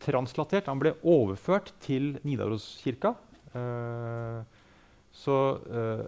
translatert. 0.01 0.69
Han 0.69 0.81
ble 0.81 0.95
overført 1.07 1.73
til 1.83 2.15
Nidaroskirka. 2.25 3.13
Eh, 3.53 4.39
eh, 4.41 6.07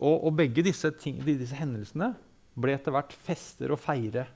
og, 0.00 0.16
og 0.16 0.36
begge 0.36 0.64
disse, 0.64 0.92
ting, 1.00 1.20
disse, 1.24 1.56
hendelsene 1.58 2.14
ble 2.60 2.76
etter 2.76 2.94
hvert 2.94 3.14
fester 3.26 3.72
å 3.72 3.80
feire. 3.80 4.26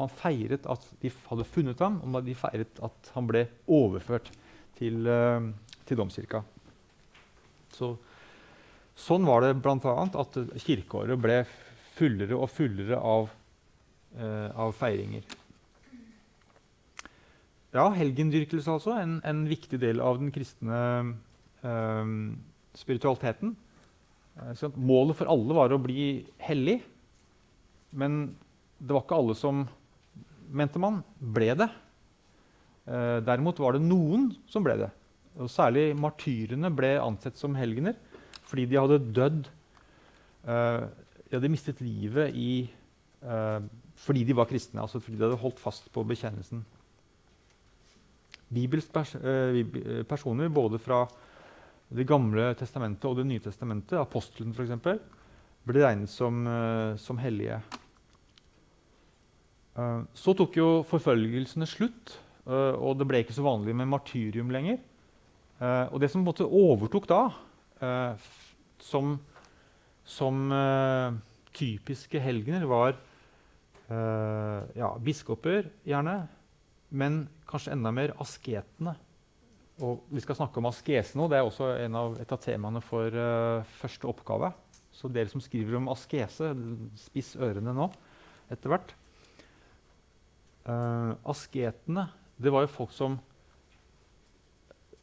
Man 0.00 0.10
feiret 0.10 0.66
at 0.70 0.84
de 1.02 1.12
hadde 1.28 1.46
funnet 1.46 1.80
ham, 1.82 2.00
og 2.02 2.24
de 2.26 2.34
feiret 2.36 2.80
at 2.84 3.12
han 3.14 3.28
ble 3.30 3.46
overført 3.70 4.32
til, 4.78 5.06
uh, 5.06 5.52
til 5.88 5.98
domkirka. 6.00 6.42
Så, 7.74 7.94
sånn 8.94 9.26
var 9.26 9.44
det 9.44 9.54
bl.a. 9.62 9.94
at 10.06 10.38
kirkeåret 10.64 11.20
ble 11.20 11.40
fullere 11.94 12.38
og 12.38 12.50
fullere 12.52 12.98
av, 12.98 13.28
eh, 14.18 14.48
av 14.50 14.74
feiringer. 14.78 15.26
Ja, 17.74 17.88
helgendyrkelse 17.90 18.70
altså. 18.70 18.94
En, 19.02 19.18
en, 19.26 19.44
viktig 19.50 19.80
del 19.82 20.02
av 20.02 20.20
den 20.20 20.30
kristne 20.34 20.80
eh, 21.66 22.10
spiritualiteten. 22.78 23.56
Eh, 24.38 24.66
målet 24.78 25.18
for 25.18 25.30
alle 25.30 25.56
var 25.58 25.74
å 25.74 25.82
bli 25.82 26.24
hellig, 26.46 26.80
men 27.94 28.34
det 28.78 28.94
var 28.94 29.04
ikke 29.04 29.18
alle 29.18 29.34
som 29.38 29.64
mente 30.54 30.78
man 30.82 31.02
ble 31.18 31.50
det. 31.58 31.70
Eh, 32.86 33.18
derimot 33.26 33.58
var 33.62 33.74
det 33.74 33.86
noen 33.86 34.30
som 34.50 34.64
ble 34.66 34.76
det. 34.84 34.90
Og 35.40 35.50
særlig 35.50 35.88
martyrene 35.98 36.70
ble 36.74 36.94
ansett 37.02 37.38
som 37.40 37.56
helgener 37.58 37.98
fordi 38.44 38.66
de 38.70 38.78
hadde 38.78 39.00
dødd 39.16 39.46
uh, 40.46 40.84
De 41.24 41.34
hadde 41.34 41.50
mistet 41.50 41.80
livet 41.82 42.36
i, 42.38 42.70
fordi 43.98 44.20
de 44.28 44.34
var 44.36 44.46
kristne, 44.46 44.82
altså 44.84 45.00
fordi 45.00 45.16
de 45.16 45.24
hadde 45.24 45.38
holdt 45.40 45.58
fast 45.58 45.88
på 45.90 46.04
bekjennelsen. 46.06 46.60
Bibels 48.52 48.86
pers 48.92 49.16
personer 50.06 50.52
både 50.52 50.78
fra 50.78 51.00
det 51.94 52.06
gamle 52.06 52.52
testamentet 52.58 53.06
og 53.08 53.16
Det 53.18 53.26
nye 53.26 53.42
testamentet, 53.42 53.98
apostelen 53.98 54.54
f.eks., 54.54 55.00
ble 55.64 55.80
regnet 55.80 56.12
som, 56.12 56.44
uh, 56.46 56.96
som 57.00 57.18
hellige. 57.18 57.60
Uh, 59.74 60.04
så 60.14 60.34
tok 60.36 60.58
jo 60.58 60.68
forfølgelsene 60.88 61.68
slutt, 61.68 62.18
uh, 62.46 62.76
og 62.76 62.98
det 63.00 63.08
ble 63.08 63.22
ikke 63.24 63.36
så 63.36 63.46
vanlig 63.46 63.76
med 63.76 63.88
martyrium 63.90 64.52
lenger. 64.52 64.82
Og 65.62 66.00
det 66.02 66.08
som 66.10 66.20
på 66.20 66.24
en 66.24 66.28
måte 66.28 66.46
overtok 66.46 67.06
da, 67.10 67.20
som, 68.82 69.12
som 70.02 70.40
typiske 71.54 72.20
helgener, 72.20 72.66
var 72.66 72.96
ja, 74.74 74.90
biskoper, 75.04 75.70
gjerne, 75.86 76.16
men 76.94 77.24
kanskje 77.50 77.74
enda 77.74 77.92
mer 77.94 78.14
asketene. 78.22 78.96
Og 79.82 80.04
vi 80.14 80.22
skal 80.22 80.38
snakke 80.38 80.60
om 80.60 80.68
askese 80.70 81.18
nå. 81.18 81.26
Det 81.30 81.38
er 81.38 81.46
også 81.46 81.72
av, 81.74 82.18
et 82.22 82.34
av 82.34 82.42
temaene 82.42 82.82
for 82.84 83.10
uh, 83.10 83.66
første 83.80 84.06
oppgave. 84.10 84.52
Så 84.94 85.10
dere 85.10 85.30
som 85.30 85.42
skriver 85.42 85.80
om 85.80 85.90
askese, 85.90 86.52
spiss 87.02 87.32
ørene 87.34 87.74
nå 87.74 87.88
etter 88.54 88.70
hvert. 88.70 88.94
Uh, 90.64 91.18
asketene, 91.28 92.06
det 92.38 92.52
var 92.54 92.64
jo 92.64 92.74
folk 92.76 92.94
som 92.94 93.18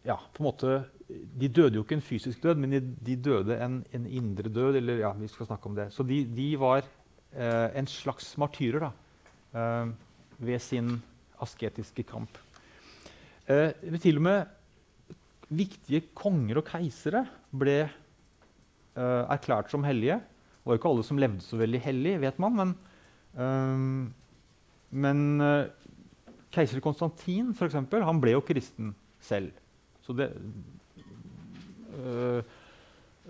ja, 0.08 0.18
på 0.34 0.42
en 0.42 0.48
måte, 0.48 0.82
De 1.12 1.50
døde 1.52 1.76
jo 1.76 1.84
ikke 1.84 1.98
en 2.00 2.06
fysisk 2.06 2.44
død, 2.44 2.62
men 2.62 2.72
de, 2.72 2.80
de 3.06 3.16
døde 3.20 3.58
en, 3.60 3.82
en, 3.92 4.06
indre 4.08 4.50
død. 4.50 4.76
eller 4.80 5.02
ja, 5.04 5.12
vi 5.14 5.28
skal 5.28 5.46
snakke 5.46 5.68
om 5.68 5.76
det. 5.76 5.90
Så 5.94 6.04
de, 6.08 6.24
de 6.26 6.48
var 6.60 6.86
eh, 7.34 7.68
en 7.76 7.88
slags 7.88 8.38
martyrer 8.40 8.88
da, 8.88 8.92
ved 10.40 10.60
sin 10.64 11.02
asketiske 11.42 12.04
kamp. 12.08 12.40
Eh, 13.52 13.74
til 14.00 14.22
og 14.22 14.26
med 14.30 14.46
viktige 15.52 16.06
konger 16.16 16.62
og 16.62 16.68
keisere 16.70 17.26
ble 17.52 17.84
uh, 18.96 19.24
erklært 19.28 19.72
som 19.74 19.84
hellige. 19.84 20.20
Det 20.22 20.70
var 20.70 20.78
jo 20.78 20.82
ikke 20.82 20.92
alle 20.94 21.06
som 21.08 21.20
levde 21.20 21.44
så 21.44 21.60
veldig 21.60 21.82
hellig, 21.84 22.16
vet 22.24 22.40
man. 22.40 22.60
Men, 22.60 22.74
uh, 23.36 24.08
men 24.92 25.26
uh, 25.44 26.38
keiser 26.56 26.84
Konstantin 26.84 27.52
for 27.58 27.68
eksempel, 27.68 28.06
han 28.08 28.22
ble 28.24 28.38
jo 28.38 28.46
kristen 28.46 28.94
selv. 29.24 29.52
Så 30.02 30.16
det, 30.18 30.32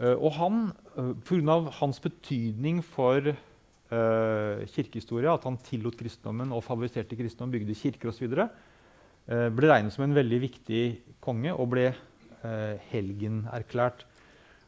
og 0.02 0.32
han, 0.38 0.60
uh, 0.96 1.14
pga. 1.28 1.58
hans 1.82 2.00
betydning 2.00 2.84
for 2.86 3.34
kirkehistorie, 4.72 5.28
at 5.28 5.44
han 5.44 5.58
tillot 5.66 5.98
kristendommen 6.00 6.54
og 6.56 6.64
favoriserte 6.64 7.18
kristendommen, 7.20 7.58
bygde 7.58 7.76
kirker 7.76 8.08
osv., 8.08 8.24
øh, 8.32 9.50
ble 9.52 9.68
regnet 9.68 9.92
som 9.92 10.06
en 10.06 10.16
veldig 10.16 10.40
viktig 10.46 10.84
konge 11.20 11.52
og 11.52 11.68
ble 11.74 11.90
øh, 11.92 12.78
helgenerklært. 12.94 14.06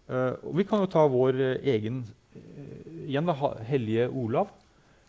Og 0.10 0.58
vi 0.58 0.66
kan 0.68 0.84
jo 0.84 0.90
ta 0.92 1.06
vår 1.08 1.40
eh, 1.40 1.70
egen 1.76 2.04
eh, 2.36 3.08
igjen 3.08 3.30
da, 3.30 3.36
hellige 3.68 4.10
Olav. 4.10 4.52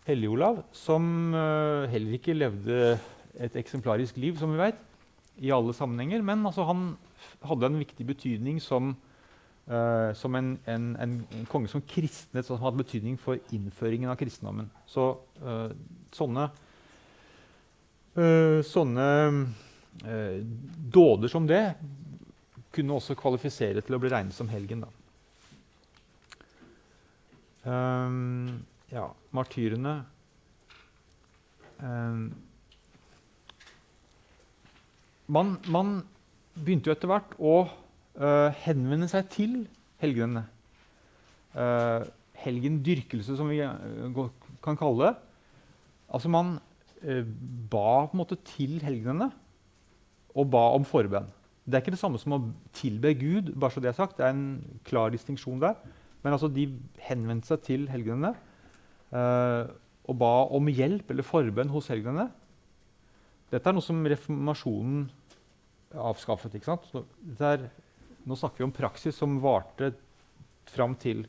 Hellige 0.07 0.35
Olav, 0.37 0.59
som 0.77 1.33
uh, 1.33 1.89
heller 1.89 2.19
ikke 2.19 2.35
levde 2.37 2.99
et 3.41 3.55
eksemplarisk 3.57 4.19
liv, 4.21 4.37
som 4.37 4.51
vi 4.53 4.59
vet, 4.61 4.83
i 5.43 5.51
alle 5.55 5.75
sammenhenger. 5.75 6.23
Men 6.23 6.45
altså, 6.47 6.67
han 6.69 6.95
hadde 7.45 7.71
en 7.71 7.81
viktig 7.81 8.07
betydning 8.07 8.61
som, 8.63 8.95
uh, 9.71 10.11
som 10.19 10.39
en, 10.39 10.55
en, 10.71 10.91
en, 11.01 11.19
konge 11.51 11.71
som 11.73 11.83
kristnet, 11.89 12.47
som 12.47 12.61
hadde 12.63 12.83
betydning 12.83 13.19
for 13.21 13.41
innføringen 13.55 14.13
av 14.13 14.19
kristendommen. 14.21 14.71
Så 14.87 15.13
uh, 15.43 15.71
sånne, 16.15 16.49
sånne 18.63 19.07
dåder 20.95 21.31
som 21.33 21.49
det 21.51 21.65
kunne 22.75 22.95
også 22.95 23.17
kvalifisere 23.19 23.83
til 23.83 23.97
å 23.97 24.01
bli 24.03 24.11
regnet 24.13 24.37
som 24.37 24.51
helgen. 24.51 24.85
Um, 27.65 28.65
ja, 28.93 29.07
martyrene 29.33 29.95
um, 31.81 32.27
man, 35.27 35.57
man, 35.73 35.95
begynte 36.55 36.91
jo 36.91 36.95
etter 36.95 37.11
hvert 37.11 37.33
å 37.43 37.55
uh, 37.67 38.51
henvende 38.63 39.09
seg 39.11 39.27
til 39.33 39.55
helgenene. 40.03 40.45
Uh, 41.55 42.05
helgendyrkelse, 42.45 43.35
som 43.39 43.51
vi 43.51 43.59
uh, 43.63 44.21
kan 44.63 44.79
kalle 44.79 45.09
det. 45.09 45.15
Altså 46.15 46.31
man 46.31 46.59
ba 47.05 48.07
på 48.07 48.15
en 48.15 48.21
måte 48.23 48.39
til 48.49 48.79
helgenene 48.81 49.27
og 50.33 50.47
ba 50.55 50.63
om 50.73 50.87
forbønn. 50.89 51.27
Det 51.65 51.79
er 51.79 51.83
ikke 51.83 51.95
det 51.95 52.01
samme 52.01 52.21
som 52.21 52.37
å 52.37 52.41
tilbe 52.77 53.15
Gud. 53.17 53.53
bare 53.57 53.73
så 53.73 53.81
Det 53.81 53.89
er 53.89 53.97
sagt. 53.97 54.17
Det 54.19 54.27
er 54.27 54.33
en 54.35 54.79
klar 54.85 55.11
distinksjon 55.11 55.61
der. 55.61 55.75
Men 56.23 56.33
altså, 56.33 56.49
de 56.49 56.69
henvendte 57.05 57.47
seg 57.47 57.63
til 57.63 57.89
helgenene 57.89 58.35
eh, 59.13 59.73
og 60.05 60.19
ba 60.21 60.33
om 60.53 60.69
hjelp 60.69 61.11
eller 61.11 61.25
forbønn 61.25 61.73
hos 61.73 61.89
helgenene. 61.89 62.29
Dette 63.55 63.71
er 63.71 63.77
noe 63.77 63.85
som 63.87 64.01
reformasjonen 64.11 65.05
avskaffet. 65.95 66.57
ikke 66.59 66.73
sant? 66.73 66.89
Er, 67.39 67.69
nå 68.27 68.39
snakker 68.39 68.65
vi 68.65 68.67
om 68.67 68.75
praksis 68.75 69.15
som 69.21 69.37
varte 69.43 69.93
fram 70.73 70.97
til 70.99 71.23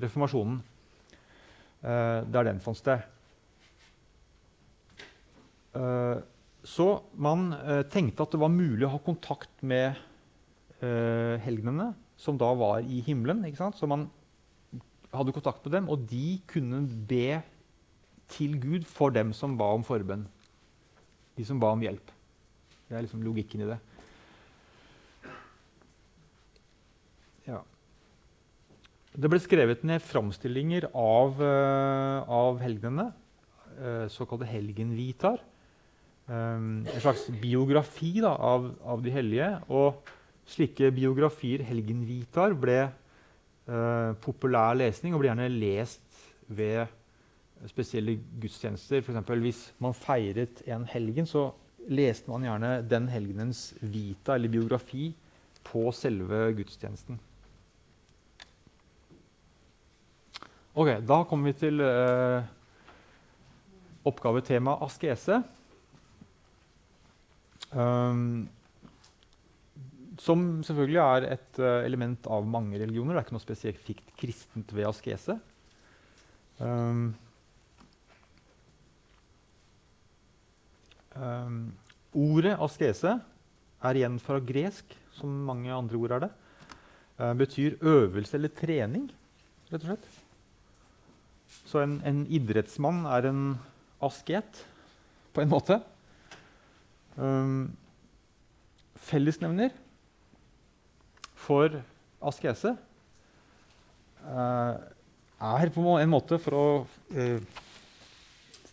reformasjonen, 0.00 0.62
uh, 1.84 2.24
der 2.24 2.48
den 2.48 2.62
fant 2.64 2.78
sted. 2.78 3.04
Uh, 5.76 6.24
så 6.64 6.88
man 7.20 7.50
uh, 7.52 7.82
tenkte 7.90 8.24
at 8.24 8.32
det 8.32 8.40
var 8.40 8.54
mulig 8.54 8.86
å 8.86 8.94
ha 8.94 9.02
kontakt 9.04 9.60
med 9.60 9.98
uh, 10.80 11.36
helgenene, 11.44 11.92
som 12.18 12.38
da 12.40 12.48
var 12.56 12.80
i 12.80 13.02
himmelen. 13.04 13.44
ikke 13.44 13.60
sant? 13.60 13.76
Så 13.76 13.90
man 13.90 14.08
hadde 15.12 15.36
kontakt 15.36 15.62
med 15.66 15.76
dem, 15.76 15.92
og 15.92 16.08
de 16.08 16.40
kunne 16.48 16.82
be 17.10 17.42
til 18.32 18.56
Gud 18.60 18.88
for 18.88 19.12
dem 19.12 19.34
som 19.36 19.56
ba 19.60 19.70
om 19.76 19.84
forbønn. 19.86 20.26
De 21.38 21.46
som 21.46 21.60
ba 21.62 21.70
om 21.70 21.82
hjelp. 21.82 22.10
Det 22.88 22.96
er 22.96 23.04
liksom 23.04 23.22
logikken 23.22 23.62
i 23.62 23.68
det. 23.68 23.78
Ja. 27.46 27.60
Det 29.14 29.30
ble 29.30 29.38
skrevet 29.42 29.84
ned 29.86 30.02
framstillinger 30.02 30.88
av, 30.90 31.38
uh, 31.38 32.26
av 32.26 32.58
helgenene, 32.62 33.12
uh, 33.78 34.06
såkalte 34.10 34.48
helgenvitar. 34.50 35.38
Um, 36.28 36.84
en 36.84 37.00
slags 37.00 37.28
biografi 37.40 38.18
da, 38.20 38.34
av, 38.34 38.72
av, 38.82 39.00
de 39.04 39.14
hellige. 39.14 39.52
Og 39.72 40.10
slike 40.48 40.90
biografier, 40.96 41.62
helgenvitar, 41.70 42.56
ble 42.58 42.82
uh, 42.88 44.12
populær 44.24 44.76
lesning 44.80 45.14
og 45.14 45.22
ble 45.22 45.30
gjerne 45.30 45.52
lest 45.54 46.24
ved 46.48 46.88
spesielle 47.66 48.18
gudstjenester. 48.40 49.02
For 49.02 49.42
hvis 49.42 49.72
man 49.82 49.96
feiret 49.96 50.62
en 50.70 50.86
helgen, 50.88 51.26
så 51.26 51.50
leste 51.88 52.30
man 52.30 52.44
gjerne 52.44 52.74
den 52.88 53.08
helgenens 53.10 53.72
vita 53.80 54.36
eller 54.36 54.52
biografi 54.52 55.10
på 55.68 55.88
selve 55.96 56.52
gudstjenesten. 56.56 57.18
Ok, 60.78 60.92
Da 61.02 61.24
kommer 61.26 61.50
vi 61.50 61.58
til 61.58 61.80
uh, 61.82 62.44
oppgavetema 64.06 64.76
askese. 64.86 65.40
Um, 67.72 68.46
som 70.18 70.44
selvfølgelig 70.64 71.00
er 71.02 71.26
et 71.34 71.58
uh, 71.60 71.82
element 71.84 72.26
av 72.30 72.46
mange 72.46 72.78
religioner. 72.78 73.16
Det 73.16 73.20
er 73.20 73.26
ikke 73.26 73.36
noe 73.36 73.44
spesifikt 73.44 74.14
kristent 74.20 74.74
ved 74.74 74.86
askese. 74.88 75.38
Um, 76.62 77.10
um, 81.18 81.58
ordet 82.16 82.56
askese 82.62 83.18
er 83.78 83.98
igjen 83.98 84.18
fra 84.22 84.38
gresk, 84.42 84.94
som 85.18 85.32
mange 85.48 85.72
andre 85.74 85.98
ord 85.98 86.16
er 86.16 86.24
det. 86.26 86.30
Uh, 87.18 87.34
betyr 87.38 87.78
øvelse 87.82 88.38
eller 88.38 88.54
trening, 88.54 89.08
rett 89.72 89.82
og 89.82 89.90
slett. 89.90 90.08
Så 91.68 91.82
en, 91.82 91.98
en 92.06 92.24
idrettsmann 92.32 93.04
er 93.10 93.28
en 93.28 93.42
asket, 94.04 94.64
på 95.34 95.42
en 95.42 95.50
måte. 95.52 95.80
Um, 97.18 97.70
fellesnevner 99.08 99.72
for 101.38 101.80
askese 102.28 102.74
uh, 104.26 104.74
er 105.38 105.72
på 105.74 105.96
en 105.98 106.10
måte, 106.10 106.38
for 106.42 106.58
å 106.58 106.66
uh, 107.14 107.64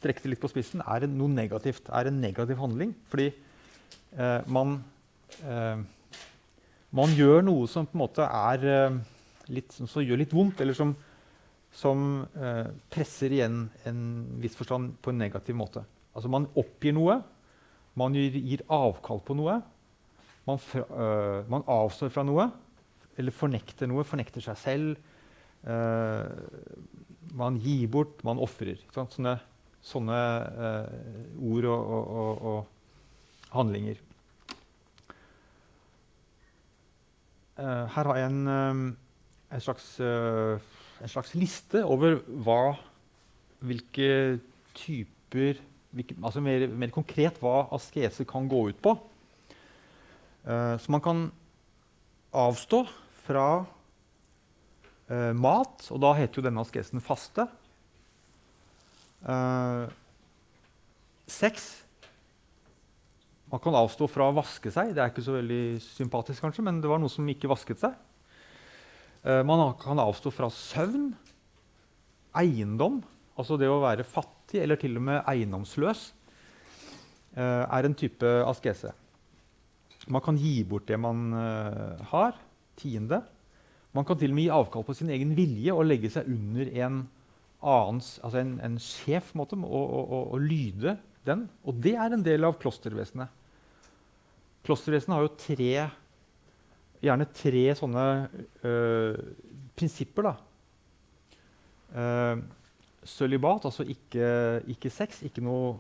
strekke 0.06 0.24
det 0.24 0.36
litt 0.36 0.44
på 0.44 0.52
spissen, 0.54 0.84
er 0.86 1.08
noe 1.10 1.34
negativt. 1.34 1.90
Er 1.90 2.12
en 2.12 2.22
negativ 2.22 2.62
handling. 2.62 2.94
Fordi 3.12 3.32
eh, 3.32 4.46
man, 4.48 4.78
man 6.96 7.18
gjør 7.18 7.44
noe 7.44 7.68
som 7.68 7.90
på 7.90 7.98
en 7.98 8.04
måte 8.06 8.30
er 8.30 9.02
litt, 9.52 9.74
som 9.76 9.90
gjør 10.06 10.22
litt 10.22 10.34
vondt, 10.34 10.62
eller 10.64 10.78
som, 10.78 10.94
som 11.76 12.24
presser 12.94 13.36
igjen 13.36 13.66
en 13.90 14.00
viss 14.42 14.56
forstand 14.58 14.96
på 15.04 15.12
en 15.12 15.20
negativ 15.26 15.58
måte. 15.60 15.84
Altså 16.16 16.32
Man 16.32 16.48
oppgir 16.56 16.96
noe, 16.96 17.20
man 18.00 18.16
gir, 18.16 18.36
gir 18.40 18.64
avkall 18.72 19.22
på 19.26 19.36
noe. 19.38 19.60
Man, 20.46 20.62
øh, 20.78 21.42
man, 21.50 21.66
avstår 21.68 22.12
fra 22.14 22.24
noe, 22.28 22.50
eller 23.18 23.34
fornekter 23.34 23.90
noe, 23.90 24.06
fornekter 24.06 24.44
seg 24.46 24.60
selv. 24.62 24.98
Øh, 25.66 26.26
man 27.36 27.58
gir 27.64 27.88
bort, 27.92 28.22
man 28.28 28.40
ofrer. 28.44 28.80
Sånne, 28.94 29.38
sånne 29.86 30.20
eh, 30.68 30.96
ord 31.46 31.68
og, 31.70 31.92
og, 31.98 32.16
og, 32.22 32.48
og, 32.52 33.52
handlinger. 33.56 34.02
Eh, 37.56 37.84
her 37.96 38.10
har 38.10 38.20
jeg 38.20 38.32
en, 38.32 38.42
um, 38.48 38.82
en, 39.48 39.64
slags, 39.64 39.86
uh, 40.04 40.58
en, 41.00 41.12
slags, 41.12 41.36
liste 41.38 41.86
over 41.86 42.20
hva, 42.44 42.76
hvilke 43.64 44.10
typer 44.76 45.62
hvilke, 45.96 46.18
altså 46.20 46.44
mer, 46.44 46.68
mer, 46.76 46.92
konkret 46.92 47.38
hva 47.40 47.70
askese 47.76 48.26
kan 48.28 48.50
gå 48.52 48.66
ut 48.74 48.82
på. 48.84 48.98
Eh, 50.46 50.76
så 50.82 50.92
man 50.92 51.02
kan 51.02 51.22
avstå 52.36 52.84
fra 53.26 53.48
uh, 53.64 55.32
mat, 55.34 55.86
og 55.90 56.02
da 56.04 56.12
heter 56.18 56.42
jo 56.42 56.44
denne 56.46 56.62
askesen 56.62 57.02
faste. 57.02 57.48
Uh, 59.26 59.90
sex. 61.26 61.66
Man 63.50 63.62
kan 63.64 63.78
avstå 63.78 64.08
fra 64.10 64.30
å 64.30 64.36
vaske 64.38 64.70
seg. 64.74 64.94
Det 64.94 65.02
er 65.02 65.10
ikke 65.14 65.26
så 65.26 65.38
veldig 65.38 65.80
sympatisk, 65.82 66.44
kanskje, 66.46 66.66
men 66.66 66.82
det 66.84 66.92
var 66.92 67.02
noe 67.02 67.12
som 67.12 67.26
ikke 67.30 67.50
vasket 67.50 67.82
seg. 67.82 67.96
man 69.46 69.62
kan 69.82 69.98
avstå 70.02 70.30
fra 70.34 70.52
søvn. 70.54 71.08
Eiendom, 72.36 73.00
altså 73.40 73.58
det 73.58 73.70
å 73.72 73.80
være 73.82 74.04
fattig 74.06 74.60
eller 74.62 74.78
til 74.78 74.98
og 75.00 75.06
med 75.08 75.24
eiendomsløs. 75.32 76.12
uh, 77.38 77.66
er 77.66 77.86
en 77.86 77.96
type 77.98 78.28
askese. 78.46 78.94
Man 80.08 80.22
kan 80.22 80.38
gi 80.38 80.64
bort 80.64 80.86
det 80.88 81.00
man 81.02 81.32
uh, 81.34 82.02
har. 82.12 82.38
Tiende. 82.78 83.24
Man 83.96 84.06
kan 84.06 84.20
til 84.20 84.34
og 84.34 84.36
med 84.36 84.46
gi 84.46 84.54
avkall 84.54 84.84
på 84.86 84.94
sin 84.98 85.10
egen 85.10 85.32
vilje 85.38 85.74
og 85.74 85.88
legge 85.88 86.12
seg 86.12 86.28
under 86.28 86.70
en 86.84 87.06
annens, 87.66 88.16
altså 88.24 88.42
en, 88.42 88.56
en 88.64 88.78
sjef 88.82 89.34
måte, 89.38 89.58
å, 89.58 89.82
å, 89.82 90.20
å, 90.36 90.40
lyde 90.42 90.96
den. 91.26 91.46
Og 91.66 91.80
det 91.82 91.96
er 92.00 92.14
en 92.14 92.26
del 92.26 92.48
av 92.48 92.58
klostervesenet. 92.62 93.44
Klostervesenet 94.66 95.16
har 95.16 95.26
jo 95.26 95.34
tre, 95.40 95.72
gjerne 97.06 97.28
tre 97.38 97.66
sånne 97.78 98.06
øh, 98.66 99.18
prinsipper. 99.78 100.30
da. 100.30 100.36
Uh, 101.96 102.42
sølibat, 103.08 103.68
altså 103.70 103.86
ikke, 103.88 104.30
ikke, 104.74 104.90
sex, 104.92 105.22
ikke 105.24 105.44
noe 105.46 105.76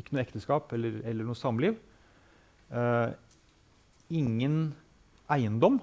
ikke 0.00 0.16
noe 0.16 0.24
ekteskap 0.24 0.72
eller, 0.76 1.00
eller 1.08 1.26
noe 1.26 1.38
samliv. 1.38 1.76
Uh, 2.70 3.12
ingen 4.10 4.72
eiendom. 5.30 5.80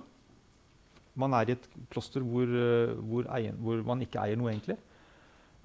Man 1.18 1.34
er 1.34 1.50
i 1.50 1.56
et 1.58 1.66
kloster 1.94 2.26
hvor, 2.26 2.48
uh, 2.48 2.94
hvor, 3.10 3.28
eien, 3.38 3.58
hvor 3.62 3.82
man 3.88 4.04
ikke 4.06 4.22
eier 4.24 4.40
noe, 4.40 4.54
egentlig. 4.54 4.78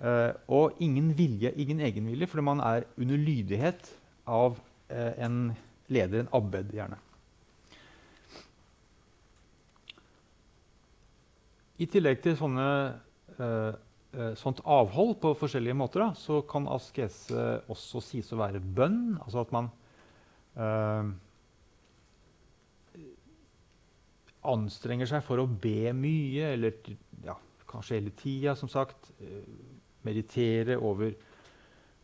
Uh, 0.03 0.33
og 0.51 0.83
ingen 0.83 1.13
vilje, 1.19 1.53
ingen 1.61 1.83
egenvilje, 1.85 2.29
fordi 2.31 2.47
man 2.49 2.65
er 2.65 2.89
under 2.99 3.21
lydighet 3.21 3.93
av 4.27 4.59
en 4.93 5.37
leder, 5.89 6.21
en 6.21 6.35
abbed, 6.37 6.75
gjerne. 6.77 6.99
I 11.81 11.87
tillegg 11.89 12.21
til 12.21 12.37
sånne 12.37 12.67
uh, 13.41 13.73
sånt 14.37 14.61
avhold 14.69 15.17
på 15.23 15.33
forskjellige 15.41 15.77
måter, 15.77 16.05
da, 16.05 16.13
så 16.19 16.43
kan 16.49 16.69
askese 16.71 17.63
også 17.73 18.03
sies 18.05 18.29
å 18.35 18.41
være 18.43 18.61
bønn. 18.61 19.17
Altså 19.25 19.41
at 19.41 19.53
man 19.55 19.71
eh, 20.57 21.13
anstrenger 24.49 25.09
seg 25.09 25.23
for 25.27 25.43
å 25.43 25.47
be 25.47 25.93
mye, 25.95 26.55
eller 26.57 26.79
ja, 27.25 27.37
kanskje 27.71 27.99
hele 28.01 28.15
tida, 28.19 28.57
som 28.59 28.71
sagt. 28.71 29.13
Eh, 29.23 29.45
meditere 30.03 30.79
over 30.83 31.13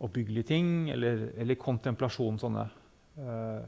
oppbyggelige 0.06 0.46
ting, 0.52 0.68
eller, 0.94 1.32
eller 1.38 1.58
kontemplasjon, 1.58 2.38
sånne 2.38 2.68
eh, 3.18 3.64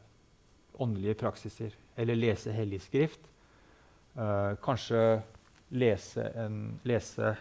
åndelige 0.80 1.18
praksiser. 1.24 1.74
Eller 1.98 2.18
lese 2.18 2.54
hellig 2.54 2.82
skrift. 2.84 3.26
Eh, 4.14 4.52
kanskje 4.62 5.02
lese, 5.74 6.28
en, 6.38 6.62
lese 6.86 7.34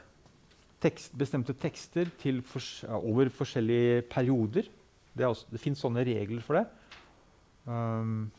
tekst, 0.81 1.13
bestemte 1.17 1.53
tekster 1.57 2.09
for, 2.17 2.65
over 2.97 3.29
forskjellige 3.33 4.03
perioder. 4.09 4.69
Det, 5.13 5.27
også, 5.27 5.49
det 5.51 5.61
fins 5.61 5.81
sånne 5.83 6.05
regler 6.07 6.43
for 6.45 6.59
det. 6.59 6.65
Um, 7.69 8.29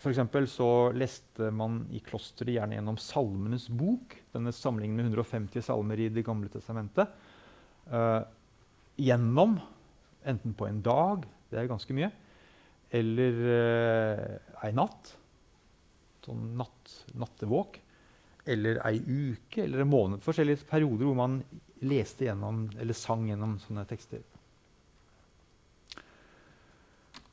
For 0.00 0.46
så 0.48 0.68
leste 0.96 1.50
man 1.52 1.82
i 1.92 2.00
klosteret 2.00 2.54
gjerne 2.54 2.78
gjennom 2.78 2.96
Salmenes 3.00 3.66
bok, 3.68 4.14
denne 4.32 4.52
samlingen 4.56 4.96
med 4.96 5.10
150 5.10 5.66
salmer 5.66 6.00
i 6.00 6.08
Det 6.08 6.24
gamle 6.24 6.48
testamentet. 6.48 7.10
Uh, 7.90 8.24
gjennom, 8.96 9.58
enten 10.24 10.54
på 10.56 10.68
en 10.70 10.80
dag, 10.80 11.26
det 11.50 11.60
er 11.60 11.68
ganske 11.68 11.96
mye, 11.96 12.08
eller 12.96 13.42
uh, 13.44 14.64
ei 14.64 14.72
natt. 14.72 15.12
Sånn 16.24 16.48
natt, 16.56 16.94
nattevåk. 17.20 17.76
Eller 18.48 18.80
ei 18.88 19.02
uke 19.04 19.66
eller 19.66 19.84
en 19.84 19.92
måned. 19.92 20.24
Forskjellige 20.24 20.64
perioder 20.70 21.10
hvor 21.10 21.18
man 21.18 21.42
leste 21.84 22.24
gjennom, 22.24 22.64
eller 22.80 22.96
sang 22.96 23.28
gjennom 23.28 23.58
sånne 23.60 23.84
tekster. 23.88 24.24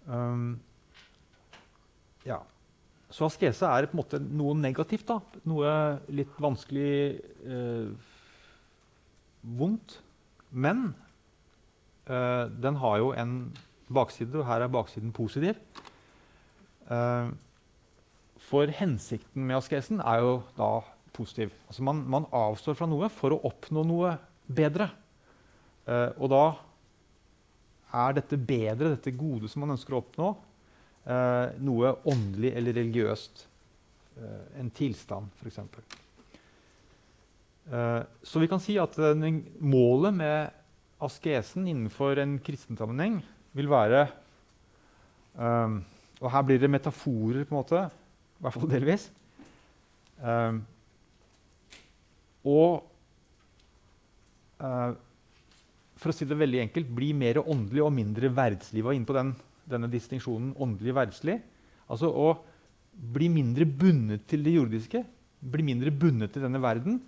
Um, 0.07 0.59
ja. 2.27 2.41
Så 3.13 3.27
askese 3.29 3.67
er 3.71 3.87
på 3.87 3.95
en 3.95 4.01
måte 4.01 4.19
noe 4.19 4.55
negativt. 4.57 5.07
da. 5.07 5.21
Noe 5.47 5.71
litt 6.11 6.33
vanskelig 6.43 6.91
eh, 7.47 8.13
vondt. 9.57 9.99
Men 10.51 10.89
eh, 12.07 12.45
den 12.51 12.79
har 12.83 12.99
jo 12.99 13.13
en 13.15 13.39
bakside, 13.87 14.35
og 14.35 14.47
her 14.49 14.65
er 14.65 14.73
baksiden 14.73 15.13
positiv. 15.15 15.59
Eh, 16.91 17.31
for 18.47 18.71
hensikten 18.71 19.47
med 19.47 19.59
askesen 19.59 19.99
er 20.03 20.21
jo 20.23 20.37
da 20.59 20.71
positiv. 21.15 21.51
Altså 21.67 21.83
man, 21.83 22.03
man, 22.07 22.27
avstår 22.31 22.77
fra 22.77 22.87
noe 22.89 23.09
for 23.11 23.35
å 23.35 23.41
oppnå 23.49 23.83
noe 23.87 24.13
bedre. 24.47 24.89
Eh, 25.87 26.11
og 26.19 26.31
da 26.31 26.43
er 27.97 28.17
dette 28.19 28.39
bedre, 28.39 28.93
dette 28.95 29.15
gode 29.15 29.49
som 29.51 29.63
man 29.63 29.75
ønsker 29.75 29.95
å 29.95 30.01
oppnå, 30.03 30.31
noe 31.07 31.93
åndelig 32.09 32.51
eller 32.59 32.75
religiøst. 32.75 33.47
Eh, 34.17 34.59
en 34.61 34.69
tilstand, 34.73 35.29
f.eks. 35.37 35.59
Eh, 37.67 38.01
så 38.23 38.41
vi 38.41 38.47
kan 38.49 38.61
si 38.63 38.77
at 38.81 38.95
eh, 38.97 39.27
målet 39.61 40.15
med 40.17 40.55
askesen 41.03 41.67
innenfor 41.69 42.17
en 42.23 42.37
kristen 42.41 42.79
sammenheng 42.79 43.19
vil 43.57 43.69
være 43.69 44.07
eh, 45.37 45.77
Og 46.17 46.31
her 46.33 46.47
blir 46.47 46.61
det 46.61 46.71
metaforer, 46.73 47.43
på 47.45 47.53
en 47.53 47.59
måte, 47.59 47.83
i 47.85 48.41
hvert 48.41 48.57
fall 48.57 48.71
delvis. 48.71 49.09
Eh, 50.17 50.57
eh, 54.57 54.93
for 55.97 56.09
å 56.09 56.15
si 56.15 56.25
det 56.25 56.39
veldig 56.41 56.63
enkelt, 56.63 56.89
bli 56.89 57.11
mer 57.13 57.43
åndelig 57.43 57.85
og 57.85 57.93
mindre 57.93 58.33
verdslig. 58.33 58.81
Var 58.85 58.97
inne 58.97 59.09
på 59.09 59.17
den 59.17 59.35
denne 59.69 59.89
distinksjonen 59.91 60.53
åndelig-verdslig. 60.63 61.37
Altså 61.87 62.09
å 62.11 62.31
bli 62.97 63.29
mindre 63.31 63.67
bundet 63.69 64.25
til 64.29 64.43
det 64.45 64.55
jordiske, 64.55 65.03
bli 65.37 65.65
mindre 65.65 65.93
bundet 65.93 66.33
til 66.33 66.45
denne 66.47 66.61
verden. 66.63 66.99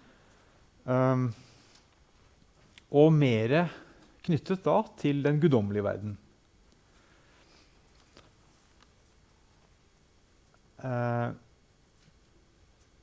Um, 0.85 1.29
og 2.89 3.11
mer 3.13 3.55
knyttet 4.25 4.63
da 4.65 4.79
til 4.99 5.21
den 5.25 5.39
guddommelige 5.41 5.85
verden. 5.85 6.15
Uh, 10.79 11.35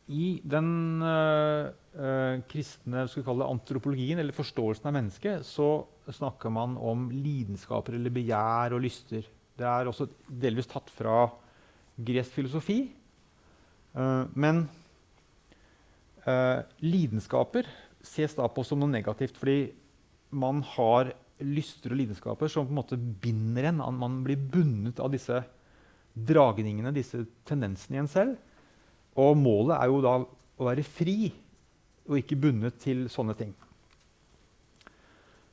I 0.09 0.38
den 0.47 0.71
uh, 1.03 1.69
uh, 1.99 2.38
kristne 2.49 3.05
antropologien, 3.45 4.19
eller 4.23 4.37
forståelsen 4.37 4.88
av 4.88 4.97
mennesket, 4.97 5.47
så 5.47 5.85
snakker 6.07 6.55
man 6.55 6.79
om 6.79 7.09
lidenskaper 7.11 7.99
eller 7.99 8.14
begjær 8.14 8.79
og 8.79 8.87
lyster. 8.87 9.27
Det 9.57 9.66
er 9.66 9.88
også 9.88 10.09
delvis 10.29 10.69
tatt 10.69 10.90
fra 10.92 11.27
gresk 11.97 12.37
filosofi. 12.37 12.83
Uh, 13.97 14.29
men 14.37 14.66
uh, 16.27 16.61
lidenskaper 16.85 17.69
ses 18.07 18.37
da 18.37 18.49
på 18.53 18.64
som 18.66 18.83
noe 18.83 18.92
negativt, 18.92 19.38
fordi 19.40 19.73
man 20.37 20.61
har 20.77 21.14
lyster 21.45 21.92
og 21.92 22.01
lidenskaper 22.01 22.51
som 22.51 22.69
på 22.69 22.73
en 22.73 22.81
måte 22.81 22.99
binder 22.99 23.71
en. 23.71 23.83
Man 23.97 24.23
blir 24.25 24.40
bundet 24.40 25.01
av 25.03 25.12
disse 25.12 25.42
dragningene, 26.16 26.95
disse 26.97 27.25
tendensene 27.49 27.99
i 27.99 28.03
en 28.05 28.11
selv. 28.11 28.37
Og 29.21 29.37
målet 29.40 29.77
er 29.79 29.90
jo 29.90 30.01
da 30.05 30.16
å 30.23 30.69
være 30.69 30.85
fri 30.87 31.33
og 32.07 32.21
ikke 32.21 32.38
bundet 32.40 32.79
til 32.81 33.07
sånne 33.12 33.35
ting. 33.37 33.53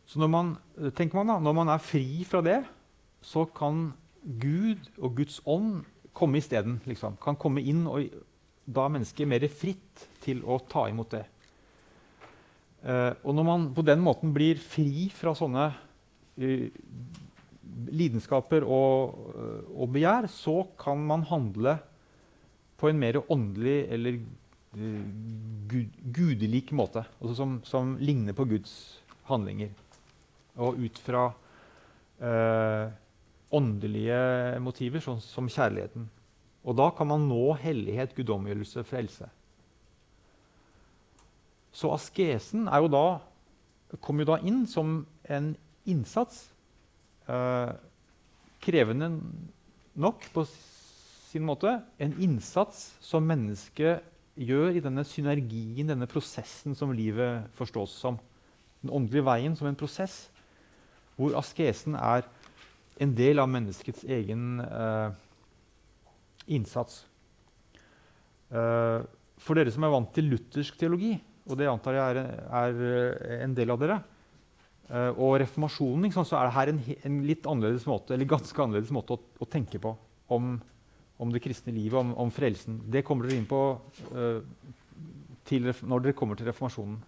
Så 0.07 0.19
man, 0.27 0.53
tenker 0.95 1.17
man 1.17 1.31
da, 1.31 1.39
når 1.41 1.55
man 1.57 1.71
er 1.73 1.83
fri 1.83 2.23
fra 2.27 2.43
det, 2.45 2.59
så 3.23 3.45
kan 3.55 3.91
Gud 4.23 4.87
og 4.99 5.17
Guds 5.17 5.39
ånd 5.49 5.83
komme 6.15 6.39
isteden. 6.39 6.79
Liksom. 6.87 7.17
Kan 7.23 7.39
komme 7.39 7.63
inn, 7.63 7.85
og 7.89 8.07
da 8.63 8.85
er 8.85 8.95
mennesket 8.95 9.29
mer 9.29 9.45
fritt 9.51 10.07
til 10.23 10.43
å 10.47 10.59
ta 10.69 10.87
imot 10.91 11.15
det. 11.15 11.25
Uh, 12.83 13.15
og 13.23 13.35
når 13.37 13.45
man 13.47 13.69
på 13.75 13.83
den 13.87 14.01
måten 14.03 14.33
blir 14.35 14.59
fri 14.59 15.07
fra 15.15 15.31
sånne 15.39 15.69
uh, 15.71 16.65
lidenskaper 17.95 18.65
og, 18.67 19.13
uh, 19.37 19.61
og, 19.71 19.87
begjær, 19.95 20.27
så 20.31 20.65
kan 20.79 20.99
man 21.07 21.23
handle 21.29 21.77
på 22.79 22.89
en 22.91 22.99
mer 22.99 23.21
åndelig 23.31 23.77
eller 23.95 24.17
gud, 24.73 25.95
gudelik 26.11 26.73
måte. 26.75 27.05
Altså 27.21 27.37
som, 27.37 27.55
som, 27.63 27.95
ligner 28.03 28.35
på 28.35 28.47
Guds 28.51 28.73
handlinger. 29.29 29.71
Og 30.59 30.81
ut 30.83 30.99
fra 31.05 31.29
åndelige 33.53 34.59
motiver, 34.63 35.03
sånn 35.03 35.21
som 35.23 35.49
kjærligheten. 35.51 36.07
Og 36.63 36.77
da 36.79 36.89
kan 36.95 37.09
man 37.09 37.27
nå 37.27 37.53
hellighet, 37.59 38.15
guddommeliggjørelse, 38.17 38.85
frelse. 38.87 39.29
Så 41.73 41.89
askesen 41.91 42.67
jo 42.69 42.89
da, 42.93 43.05
kommer 43.99 44.23
jo 44.23 44.31
da 44.33 44.39
inn 44.45 44.63
som 44.69 45.01
en 45.25 45.53
innsats. 45.89 46.45
Eh, 47.27 47.73
krevende 48.63 49.09
nok 49.99 50.27
på 50.33 50.45
sin 50.47 51.45
måte. 51.47 51.79
En 51.99 52.13
innsats 52.21 52.93
som 53.03 53.25
mennesket 53.27 54.05
gjør 54.39 54.77
i 54.77 54.83
denne 54.83 55.03
synergien, 55.05 55.89
denne 55.89 56.09
prosessen 56.09 56.77
som 56.77 56.93
livet 56.95 57.49
forstås 57.57 57.97
som. 58.01 58.21
Den 58.83 58.93
åndelige 58.93 59.25
veien 59.27 59.57
som 59.57 59.69
en 59.69 59.79
prosess 59.79 60.27
hvor 61.13 61.35
askesen 61.37 61.93
er 61.93 62.25
en 63.01 63.13
del 63.17 63.41
av 63.41 63.49
menneskets 63.49 64.03
egen 64.05 64.61
eh, 64.63 65.09
innsats. 66.53 67.03
Eh, 68.53 69.03
for 69.43 69.57
dere 69.57 69.73
som 69.73 69.85
er 69.85 69.93
vant 69.93 70.11
til 70.15 70.29
luthersk 70.31 70.77
teologi, 70.79 71.13
og 71.49 71.59
det 71.59 71.69
antar 71.69 71.97
jeg 71.97 72.17
er, 72.17 72.33
er 72.59 72.83
eh, 72.89 73.39
en 73.43 73.55
del 73.57 73.73
av 73.73 73.79
dere, 73.81 73.97
eh, 74.89 75.09
og 75.11 75.39
reformasjonen, 75.41 76.05
liksom, 76.07 76.27
så 76.27 76.37
er 76.39 76.49
det 76.49 76.57
her 76.57 76.73
en, 76.73 76.83
en, 77.09 77.17
litt 77.27 77.49
annerledes 77.49 77.87
måte, 77.89 78.15
eller 78.15 78.29
ganske 78.29 78.63
annerledes 78.65 78.93
måte 78.95 79.17
å, 79.17 79.23
å 79.41 79.49
tenke 79.49 79.81
på 79.81 79.95
om, 80.33 80.53
om, 81.17 81.33
det 81.33 81.41
kristne 81.43 81.73
livet, 81.75 81.97
om, 81.99 82.13
om, 82.25 82.31
frelsen. 82.33 82.77
Det 82.93 83.03
kommer 83.07 83.27
dere 83.27 83.41
inn 83.41 83.49
på 83.49 83.63
til, 85.49 85.73
når 85.83 86.05
dere 86.05 86.17
kommer 86.17 86.39
til 86.39 86.47
reformasjonen. 86.47 87.01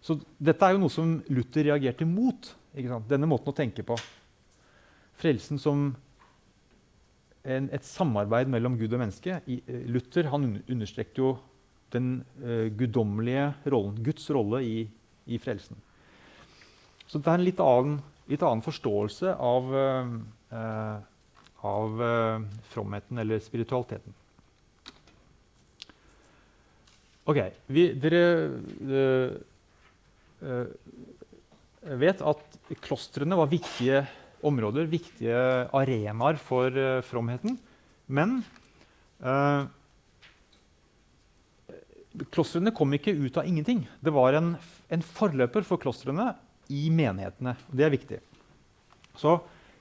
Så 0.00 0.16
dette 0.40 0.64
er 0.64 0.72
jo 0.72 0.80
noe 0.80 0.92
som 0.92 1.18
Luther 1.28 1.66
reagerte 1.66 2.06
mot. 2.08 2.46
Denne 2.72 3.28
måten 3.28 3.52
å 3.52 3.56
tenke 3.56 3.84
på 3.84 3.98
frelsen 5.20 5.60
som 5.60 5.90
en, 7.44 7.68
et 7.72 7.86
samarbeid 7.86 8.50
mellom 8.52 8.76
Gud 8.80 8.92
og 8.92 9.02
menneske. 9.02 9.40
I, 9.48 9.60
uh, 9.68 9.84
Luther 9.92 10.28
han 10.32 10.48
understrekte 10.60 11.22
jo 11.22 11.34
den 11.94 12.20
uh, 12.42 12.68
guddommelige 12.76 13.50
rollen, 13.72 13.98
Guds 14.04 14.28
rolle 14.34 14.62
i, 14.66 14.78
i, 15.26 15.40
frelsen. 15.42 15.78
Så 17.06 17.18
det 17.18 17.30
er 17.30 17.40
en 17.40 17.46
litt 17.46 17.62
annen, 17.64 17.98
litt 18.30 18.44
annen 18.46 18.62
forståelse 18.64 19.34
av, 19.34 19.72
uh, 19.74 20.98
av 21.66 22.02
fromheten 22.70 23.18
eller 23.20 23.42
spiritualiteten. 23.42 24.14
Ok, 27.30 27.42
vi, 27.70 27.90
Dere 28.00 28.22
vet 32.00 32.22
at 32.26 32.56
klostrene 32.82 33.36
var 33.38 33.50
viktige 33.50 34.00
områder, 34.46 34.88
viktige 34.90 35.36
arenaer 35.76 36.38
for 36.40 36.74
uh, 36.74 37.00
fromheten. 37.06 37.58
Men 38.10 38.40
uh, 39.24 39.68
klostrene 42.34 42.74
kom 42.76 42.92
ikke 42.96 43.14
ut 43.14 43.38
av 43.40 43.48
ingenting. 43.48 43.84
Det 44.00 44.14
var 44.14 44.38
en, 44.38 44.54
en 44.90 45.04
forløper 45.04 45.66
for 45.66 45.82
klostrene 45.82 46.32
i 46.70 46.88
menighetene. 46.94 47.56
og 47.68 47.76
Det 47.76 47.86
er 47.86 47.94
viktig. 47.94 48.20
Så 49.18 49.38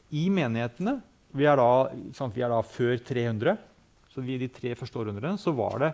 i 0.09 0.25
menighetene 0.33 0.99
Vi 1.37 1.45
er 1.45 1.59
da, 1.59 1.91
sant, 2.17 2.33
vi 2.33 2.41
er 2.41 2.49
da 2.49 2.63
før 2.65 2.95
300. 3.05 3.57
Så 4.09 4.23
vi, 4.25 4.39
de 4.41 4.47
tre 4.49 4.71
første 4.73 4.97
århundrene 4.97 5.37
så 5.37 5.53
var 5.53 5.75
det 5.83 5.89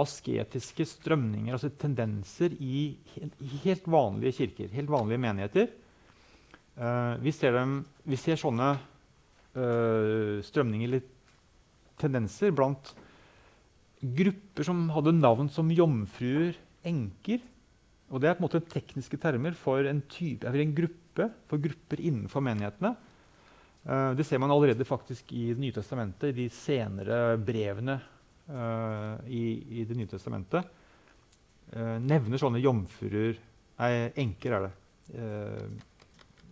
asketiske 0.00 0.86
strømninger, 0.88 1.52
altså 1.52 1.68
tendenser, 1.76 2.54
i, 2.56 2.94
i 3.20 3.50
helt 3.66 3.84
vanlige 3.90 4.38
kirker, 4.38 4.70
helt 4.72 4.88
vanlige 4.88 5.20
menigheter. 5.20 5.68
Uh, 6.78 7.16
vi, 7.20 7.32
ser 7.34 7.56
dem, 7.56 7.80
vi, 8.06 8.16
ser 8.20 8.38
sånne 8.40 8.72
uh, 8.76 10.38
strømninger 10.46 10.88
eller 10.88 11.02
tendenser 12.00 12.54
blant 12.56 12.92
grupper 14.00 14.64
som 14.64 14.86
hadde 14.94 15.12
navn 15.18 15.50
som 15.52 15.70
jomfruer, 15.74 16.54
enker. 16.86 17.42
Og 18.10 18.22
det 18.22 18.30
er 18.30 18.38
på 18.38 18.42
en 18.42 18.46
måte 18.48 18.62
tekniske 18.72 19.18
termer 19.20 19.54
for 19.58 19.86
en, 19.86 20.00
type, 20.10 20.48
en 20.48 20.74
gruppe, 20.74 21.28
for 21.50 21.62
grupper 21.62 22.00
innenfor 22.00 22.42
menighetene. 22.44 22.94
Uh, 23.84 24.12
det 24.16 24.26
ser 24.28 24.40
man 24.40 24.52
allerede 24.52 24.84
faktisk 24.84 25.32
i 25.32 25.54
Det 25.54 25.60
nye 25.60 25.72
testamentet, 25.72 26.32
i 26.32 26.36
de 26.36 26.48
senere 26.52 27.38
brevene 27.40 27.96
uh, 28.50 29.16
i, 29.24 29.44
i, 29.80 29.84
Det 29.88 29.96
nye 29.96 30.10
testamentet. 30.10 30.66
Uh, 31.70 31.96
nevner 32.02 32.40
sånne 32.40 32.60
jomfruer 32.60 33.38
Nei, 33.80 34.10
enker 34.20 34.52
er 34.52 34.64
det. 34.66 34.72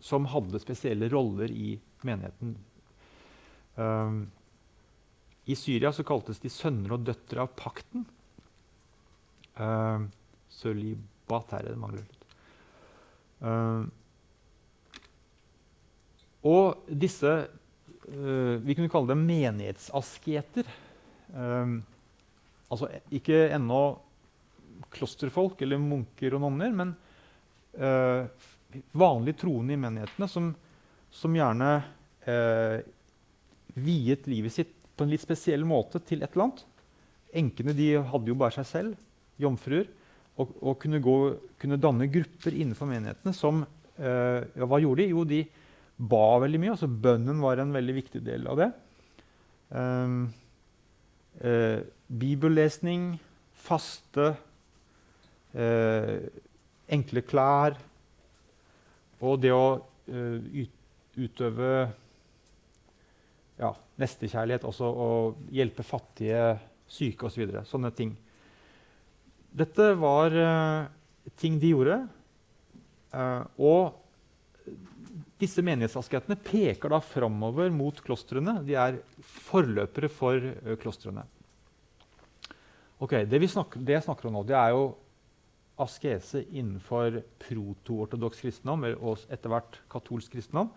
Som 0.00 0.28
hadde 0.30 0.60
spesielle 0.62 1.08
roller 1.12 1.50
i 1.50 1.72
menigheten. 2.06 2.56
I 5.48 5.56
Syria 5.56 5.92
så 5.96 6.04
kaltes 6.04 6.42
de 6.42 6.50
sønner 6.52 6.92
og 6.92 7.06
døtre 7.08 7.40
av 7.46 7.54
pakten. 7.56 8.02
Uh, 9.58 10.04
Sølibat 10.52 11.54
her 11.54 11.64
er 11.64 11.72
det 11.72 11.80
mangler 11.80 12.04
litt. 12.04 12.26
Uh, 13.38 13.86
og 16.48 16.90
disse 16.90 17.30
uh, 17.46 18.54
Vi 18.64 18.74
kunne 18.76 18.90
kalle 18.92 19.14
dem 19.14 19.24
menighetsasketer. 19.28 20.68
Uh, 21.32 21.80
altså 22.68 22.92
ikke 23.14 23.46
ennå 23.56 23.80
klosterfolk 24.92 25.64
eller 25.64 25.80
munker 25.80 26.36
og 26.36 26.44
nonner, 26.44 26.70
men 26.76 26.92
vanlige 28.92 29.40
troende 29.44 29.74
i 29.74 29.80
menighetene 29.80 30.28
som, 30.28 30.50
som 31.10 31.36
gjerne 31.36 31.70
viet 33.78 34.26
livet 34.28 34.52
sitt 34.52 34.74
på 34.98 35.06
en 35.06 35.12
litt 35.12 35.22
spesiell 35.22 35.64
måte 35.68 36.00
til 36.04 36.24
et 36.24 36.34
eller 36.34 36.48
annet. 36.48 36.64
Enkene 37.38 37.74
de 37.76 37.92
hadde 38.10 38.32
jo 38.32 38.38
bare 38.38 38.56
seg 38.58 38.66
selv, 38.68 39.06
jomfruer, 39.38 39.86
og, 40.38 40.52
og 40.62 40.76
kunne, 40.82 41.00
gå, 41.02 41.16
kunne, 41.58 41.78
danne 41.82 42.08
grupper 42.10 42.54
innenfor 42.54 42.90
menighetene 42.90 43.34
som 43.34 43.64
eh, 43.98 44.42
ja, 44.54 44.66
Hva 44.70 44.78
gjorde 44.82 45.02
de? 45.02 45.08
Jo, 45.10 45.24
de 45.26 45.40
ba 45.98 46.38
veldig 46.44 46.60
mye. 46.62 46.74
altså 46.76 46.90
Bønnen 46.90 47.42
var 47.42 47.62
en 47.62 47.74
veldig 47.74 47.96
viktig 47.96 48.22
del 48.26 48.46
av 48.50 48.60
det. 48.60 48.68
Um, 49.68 50.20
eh, 51.42 51.82
bibellesning, 52.06 53.10
faste, 53.66 54.30
eh, 55.58 56.14
enkle 56.94 57.24
klær 57.26 57.76
og 59.20 59.40
det 59.42 59.52
å 59.54 59.78
uh, 59.78 60.60
utøve 61.18 61.70
ja, 63.58 63.72
nestekjærlighet, 63.98 64.66
også 64.68 64.88
å 64.88 65.08
hjelpe 65.54 65.86
fattige, 65.86 66.58
syke 66.88 67.28
osv. 67.28 67.48
Så 67.50 67.64
Sånne 67.74 67.90
ting. 67.94 68.14
Dette 69.58 69.90
var 69.98 70.34
uh, 70.34 70.86
ting 71.40 71.58
de 71.60 71.72
gjorde. 71.74 71.98
Uh, 73.12 73.42
og 73.58 74.76
disse 75.38 75.62
menighetsasketene 75.64 76.38
peker 76.42 76.92
da 76.92 77.00
framover 77.02 77.72
mot 77.74 77.98
klostrene. 78.04 78.58
De 78.66 78.76
er 78.78 79.00
forløpere 79.48 80.10
for 80.12 80.38
uh, 80.38 80.74
klostrene. 80.80 81.26
Okay, 82.98 83.26
det, 83.30 83.38
snakker, 83.50 83.82
det, 83.82 83.94
jeg 83.94 84.06
snakker 84.08 84.26
om 84.28 84.40
nå, 84.40 84.46
det 84.46 84.56
er 84.58 84.72
jo 84.74 84.88
askese 85.82 86.42
innenfor 86.48 87.20
proto-ortodoks 87.42 88.42
kristendom 88.42 88.86
og 88.96 89.24
etter 89.30 89.52
hvert 89.52 89.78
katolsk 89.90 90.34
kristendom. 90.34 90.72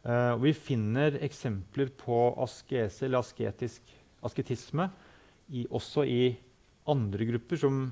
Uh, 0.00 0.34
vi 0.40 0.54
finner 0.56 1.18
eksempler 1.20 1.90
på 2.00 2.18
askese 2.40 3.04
eller 3.06 3.20
asketisk, 3.20 3.90
asketisme 4.24 4.86
i, 5.52 5.66
også 5.68 6.06
i 6.08 6.22
andre 6.88 7.26
grupper 7.28 7.60
som 7.60 7.82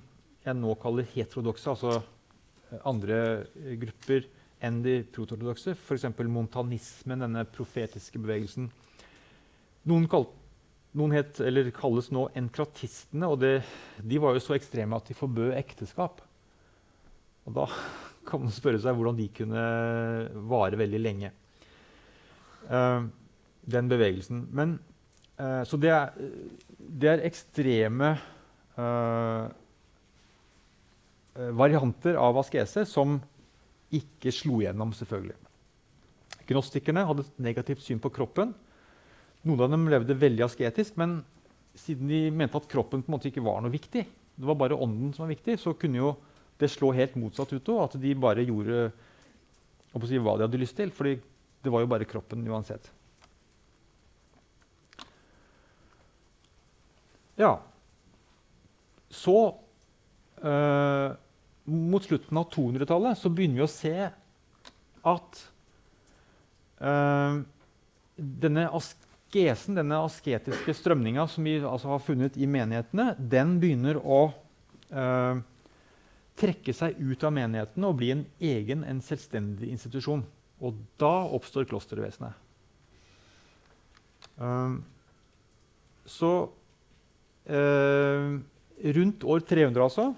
jeg 0.44 0.56
nå 0.56 0.72
kaller 0.80 1.08
heterodokse, 1.12 1.68
altså 1.74 1.98
eh, 1.98 2.80
andre 2.88 3.18
grupper 3.80 4.24
enn 4.64 4.80
de 4.84 5.02
protortodokse. 5.12 5.74
F.eks. 5.76 6.06
montanismen, 6.24 7.24
denne 7.26 7.44
profetiske 7.52 8.20
bevegelsen. 8.22 8.70
Noen, 9.88 10.08
kalt, 10.10 10.32
noen 10.96 11.14
het, 11.16 11.40
kalles 11.76 12.08
nå 12.14 12.28
enkratistene, 12.38 13.28
og 13.28 13.40
det, 13.42 13.52
de 14.00 14.20
var 14.22 14.36
jo 14.36 14.42
så 14.42 14.56
ekstreme 14.56 14.96
at 14.96 15.10
de 15.10 15.16
forbød 15.16 15.52
ekteskap. 15.58 16.22
Og 17.48 17.56
da 17.56 17.68
kan 18.28 18.44
man 18.44 18.54
spørre 18.54 18.80
seg 18.82 18.96
hvordan 18.96 19.18
de 19.18 19.28
kunne 19.36 19.64
vare 20.50 20.80
veldig 20.80 21.00
lenge. 21.00 21.32
Uh, 22.68 23.08
den 23.68 23.88
bevegelsen. 23.88 24.46
Men, 24.52 24.76
uh, 25.40 25.62
så 25.68 25.80
det 25.80 25.92
er, 25.94 26.12
det 26.78 27.10
er 27.12 27.24
ekstreme 27.28 28.14
uh, 28.76 29.48
varianter 31.56 32.18
av 32.20 32.40
askese 32.40 32.84
som 32.88 33.20
ikke 33.94 34.32
slo 34.34 34.60
gjennom, 34.60 34.92
selvfølgelig. 34.96 35.36
Gnostikerne 36.48 37.04
hadde 37.08 37.24
et 37.24 37.44
negativt 37.44 37.84
syn 37.84 38.00
på 38.00 38.10
kroppen. 38.12 38.54
Noen 39.46 39.60
av 39.66 39.70
dem 39.70 39.86
levde 39.90 40.16
veldig 40.18 40.46
asketisk, 40.48 40.96
men 40.98 41.20
siden 41.78 42.10
de 42.10 42.24
mente 42.34 42.58
at 42.58 42.66
kroppen 42.70 43.04
på 43.04 43.10
en 43.10 43.16
måte 43.16 43.30
ikke 43.30 43.44
var 43.44 43.60
noe 43.62 43.72
viktig, 43.72 44.02
det 44.38 44.46
var 44.46 44.58
bare 44.58 44.78
ånden 44.78 45.12
som 45.14 45.24
var 45.24 45.32
viktig, 45.34 45.58
så 45.58 45.74
kunne 45.78 46.00
jo 46.00 46.12
det 46.58 46.70
slå 46.70 46.90
helt 46.94 47.14
motsatt 47.18 47.52
ut. 47.52 47.68
òg. 47.68 47.84
at 47.84 48.00
de 48.02 48.14
bare 48.14 48.46
gjorde 48.46 48.90
si, 50.06 50.18
hva 50.18 50.36
de 50.36 50.46
hadde 50.46 50.60
lyst 50.60 50.76
til. 50.76 50.90
fordi 50.90 51.20
det 51.62 51.70
var 51.70 51.80
jo 51.82 51.90
bare 51.90 52.06
kroppen 52.06 52.46
uansett. 52.46 52.90
Ja. 57.38 57.58
Så 59.10 59.54
eh, 60.42 61.10
Mot 61.68 62.04
slutten 62.04 62.38
av 62.40 62.48
200-tallet 62.48 63.18
så 63.20 63.28
begynner 63.28 63.60
vi 63.60 63.66
å 63.66 63.68
se 63.68 64.08
at 65.08 65.40
eh, 66.80 67.40
denne 68.16 68.64
askesen, 69.28 69.76
denne 69.76 70.00
asketiske 70.00 70.72
strømninga 70.72 71.26
som 71.28 71.44
vi 71.44 71.58
altså 71.60 71.92
har 71.92 72.00
funnet 72.00 72.36
i 72.36 72.46
menighetene, 72.48 73.14
den 73.18 73.58
begynner 73.60 73.98
å 74.00 74.32
eh, 74.88 75.40
trekke 76.38 76.72
seg 76.72 76.96
ut 76.96 77.24
av 77.24 77.34
menighetene 77.36 77.88
og 77.88 77.98
bli 77.98 78.12
en 78.14 78.24
egen, 78.40 78.84
en 78.84 79.02
selvstendig 79.04 79.68
institusjon. 79.68 80.24
Og 80.60 80.78
da 80.98 81.28
oppstår 81.28 81.68
klostervesenet. 81.68 82.32
Um, 84.38 84.80
så 86.06 86.48
uh, 87.50 88.38
rundt 88.96 89.26
år 89.26 89.42
300, 89.44 89.82
altså, 89.82 90.14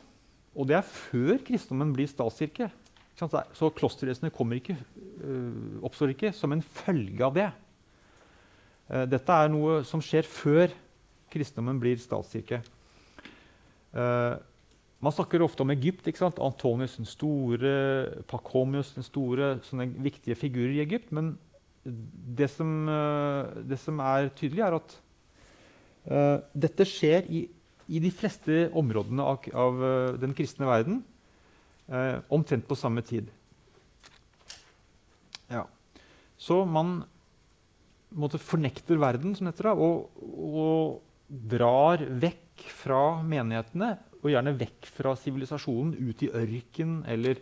og 0.55 0.69
det 0.69 0.77
er 0.77 0.87
før 0.87 1.41
kristendommen 1.47 1.95
blir 1.97 2.09
statskirke 2.11 2.69
Så 3.17 3.71
klostervesenet 3.77 4.37
ikke, 4.57 4.77
uh, 5.25 5.81
oppstår 5.85 6.13
ikke 6.15 6.33
som 6.37 6.53
en 6.53 6.63
følge 6.63 7.25
av 7.25 7.35
det. 7.37 7.49
Uh, 8.91 9.07
dette 9.09 9.33
er 9.33 9.51
noe 9.53 9.81
som 9.87 10.03
skjer 10.05 10.27
før 10.27 10.75
kristendommen 11.31 11.79
blir 11.81 11.99
statskirke. 12.03 12.61
Uh, 13.95 14.37
man 15.01 15.15
snakker 15.17 15.41
ofte 15.41 15.65
om 15.65 15.73
Egypt. 15.73 16.07
ikke 16.07 16.21
sant? 16.21 16.41
Antonius 16.45 16.99
den 16.99 17.09
store, 17.09 18.23
Pacomius 18.29 18.93
den 18.93 19.07
store. 19.07 19.55
Sånne 19.65 19.89
viktige 20.05 20.37
figurer 20.37 20.77
i 20.77 20.83
Egypt. 20.85 21.09
Men 21.13 21.39
det 21.85 22.51
som, 22.53 22.89
eh, 22.89 23.63
det 23.65 23.79
som 23.81 23.99
er 24.01 24.29
tydelig, 24.37 24.61
er 24.61 24.77
at 24.77 24.97
uh, 26.11 26.39
dette 26.53 26.85
skjer 26.85 27.25
i, 27.29 27.47
i, 27.89 27.99
de 27.99 28.11
fleste 28.13 28.69
områdene 28.77 29.25
av, 29.25 29.49
av 29.55 29.81
uh, 29.81 30.19
den 30.21 30.35
kristne 30.37 30.69
verden 30.69 31.01
uh, 31.89 32.21
omtrent 32.29 32.69
på 32.69 32.77
samme 32.77 33.01
tid. 33.01 33.31
Ja. 35.49 35.65
Så 36.37 36.65
man 36.65 37.03
måtte 38.17 38.41
fornekter 38.43 38.99
verden, 39.01 39.35
som 39.37 39.49
heter 39.51 39.71
det, 39.71 39.75
og, 39.79 40.11
og 40.51 41.01
drar 41.51 42.03
vekk 42.03 42.65
fra 42.75 43.03
menighetene 43.23 43.95
og 44.21 44.29
gjerne 44.33 44.57
vekk 44.59 44.89
fra 44.93 45.15
sivilisasjonen, 45.17 45.95
ut 45.97 46.23
i 46.27 46.31
ørken 46.37 47.01
eller 47.09 47.41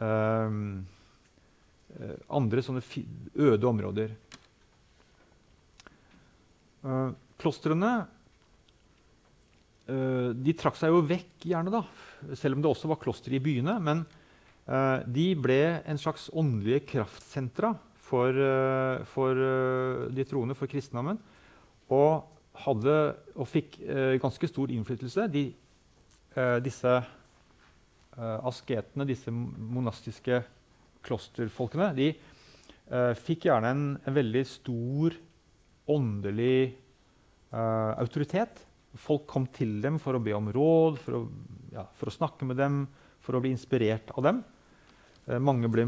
um, 0.00 0.82
andre 2.26 2.64
sånne 2.64 2.82
øde 3.46 3.68
områder. 3.68 4.16
Uh, 6.86 7.12
klostrene 7.40 7.92
uh, 9.90 10.30
de 10.34 10.56
trakk 10.58 10.78
seg 10.80 10.94
jo 10.94 11.04
vekk, 11.06 11.48
gjerne, 11.52 11.72
da, 11.74 11.84
selv 12.34 12.58
om 12.58 12.64
det 12.64 12.72
også 12.72 12.90
var 12.90 13.02
klostre 13.02 13.38
i 13.38 13.42
byene. 13.42 13.78
Men 13.78 14.02
uh, 14.66 15.06
de 15.06 15.28
ble 15.38 15.60
en 15.86 16.02
slags 16.02 16.26
åndelige 16.34 16.88
kraftsentra 16.96 17.76
for, 18.06 18.38
for 19.10 19.40
de 20.14 20.24
troende, 20.28 20.54
for 20.54 20.70
kristendommen. 20.70 21.18
Og, 21.90 22.22
hadde, 22.62 22.94
og 23.34 23.48
fikk 23.50 23.80
ganske 24.22 24.48
stor 24.48 24.70
innflytelse. 24.70 25.26
De 25.32 25.48
eh, 26.36 26.58
disse 26.64 26.92
eh, 28.16 28.38
asketene, 28.46 29.06
disse 29.08 29.32
monastiske 29.32 30.40
klosterfolkene, 31.06 31.92
de 31.96 32.10
eh, 32.12 33.12
fikk 33.18 33.48
gjerne 33.48 33.72
en, 33.72 33.86
en, 34.02 34.16
veldig 34.16 34.44
stor 34.48 35.16
åndelig 35.86 36.74
uh, 37.52 37.94
autoritet. 38.02 38.58
Folk 38.98 39.22
kom 39.30 39.44
til 39.54 39.76
dem 39.84 40.00
for 40.02 40.18
å 40.18 40.22
be 40.22 40.32
om 40.34 40.48
råd, 40.50 40.96
for 40.98 41.14
å, 41.14 41.20
ja, 41.70 41.84
for 41.94 42.10
å 42.10 42.14
snakke 42.16 42.48
med 42.48 42.58
dem, 42.58 42.80
for 43.22 43.38
å 43.38 43.42
bli 43.44 43.52
inspirert 43.54 44.10
av 44.18 44.26
dem. 44.26 44.40
Uh, 45.28 45.38
mange 45.38 45.70
ble 45.70 45.84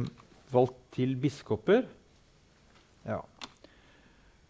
valgt 0.54 0.78
til 0.94 1.16
biskoper. 1.18 1.82
Ja. 3.06 3.22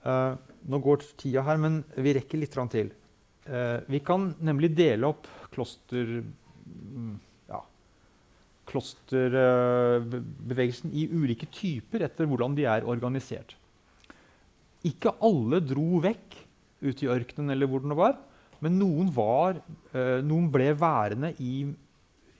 Uh, 0.06 0.32
nå 0.68 0.76
går 0.84 0.98
tida 1.20 1.42
her, 1.46 1.56
men 1.60 1.84
vi 1.96 2.14
rekker 2.16 2.38
litt 2.40 2.56
til. 2.72 2.88
vi 3.88 3.98
kan 4.04 4.34
nemlig 4.40 4.76
dele 4.76 5.06
opp 5.08 5.26
kloster... 5.54 6.22
Ja, 7.48 7.62
klosterbevegelsen 8.68 10.90
i 10.92 11.08
ulike 11.08 11.46
typer 11.46 12.02
etter 12.04 12.26
hvordan 12.28 12.54
de 12.58 12.64
er 12.68 12.84
organisert. 12.84 13.56
Ikke 14.86 15.10
alle 15.24 15.60
dro 15.64 16.00
vekk 16.04 16.48
ut 16.84 17.02
i 17.02 17.08
ørkenen 17.10 17.50
eller 17.54 17.66
hvor 17.70 17.82
den 17.82 17.96
var, 17.98 18.18
men 18.62 18.78
noen, 18.78 19.10
var, 19.14 19.60
uh, 19.94 20.18
noen 20.26 20.48
ble 20.50 20.72
værende 20.78 21.30
i, 21.42 21.62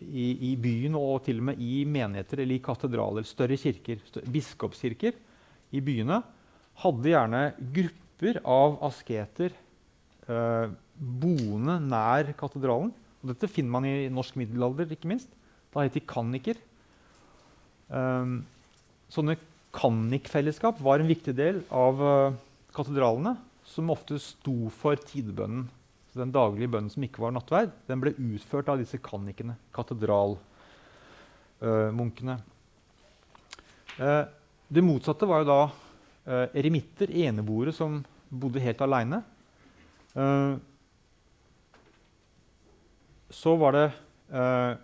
i, 0.03 0.27
i, 0.51 0.53
byen 0.59 0.97
og 0.99 1.23
til 1.27 1.43
og 1.43 1.51
med 1.51 1.63
i 1.63 1.85
menigheter 1.87 2.43
eller 2.43 2.59
i 2.59 2.65
katedraler, 2.65 3.27
større 3.27 3.59
kirker, 3.61 4.03
større, 4.07 4.31
biskopskirker 4.35 5.19
i 5.75 5.83
byene. 5.85 6.23
Hadde 6.83 7.13
gjerne 7.13 7.43
grupper 7.75 8.41
av 8.47 8.79
asketer 8.89 9.55
eh, 10.29 10.67
boende 10.99 11.79
nær 11.83 12.33
katedralen. 12.39 12.93
Og 13.23 13.29
dette 13.33 13.51
finner 13.51 13.73
man 13.75 13.85
i 13.89 14.09
norsk 14.13 14.37
middelalder, 14.39 14.87
ikke 14.95 15.11
minst. 15.11 15.31
Da 15.73 15.81
het 15.85 15.97
de 15.97 16.03
kanniker. 16.07 16.57
Um, 17.89 18.45
sånne 19.13 19.37
kannikfellesskap 19.75 20.81
var 20.85 20.97
en 21.01 21.11
viktig 21.11 21.35
del 21.37 21.63
av 21.75 22.03
uh, 22.03 22.33
katedralene, 22.77 23.37
som 23.69 23.91
ofte 23.93 24.19
sto 24.23 24.71
for 24.73 24.97
tidebønnen. 25.01 25.69
Så 26.09 26.15
den 26.23 26.35
daglige 26.35 26.73
bønnen 26.73 26.93
som 26.93 27.05
ikke 27.05 27.25
var 27.25 27.33
nattverd, 27.37 27.71
den 27.89 28.01
ble 28.03 28.11
utført 28.17 28.69
av 28.73 28.77
disse 28.81 28.99
kannikene, 29.03 29.55
katedralmunkene. 29.77 32.37
Uh, 33.99 34.25
det 34.69 34.85
motsatte 34.85 35.29
var 35.29 35.43
jo 35.43 35.49
da 35.49 35.61
uh, 35.69 36.47
eremitter, 36.57 37.11
eneboere, 37.27 37.73
som 37.73 38.03
bodde 38.29 38.61
helt 38.61 38.83
aleine. 38.85 39.23
så 43.31 43.53
var 43.57 43.73
det 43.73 43.87
uh, 44.33 44.77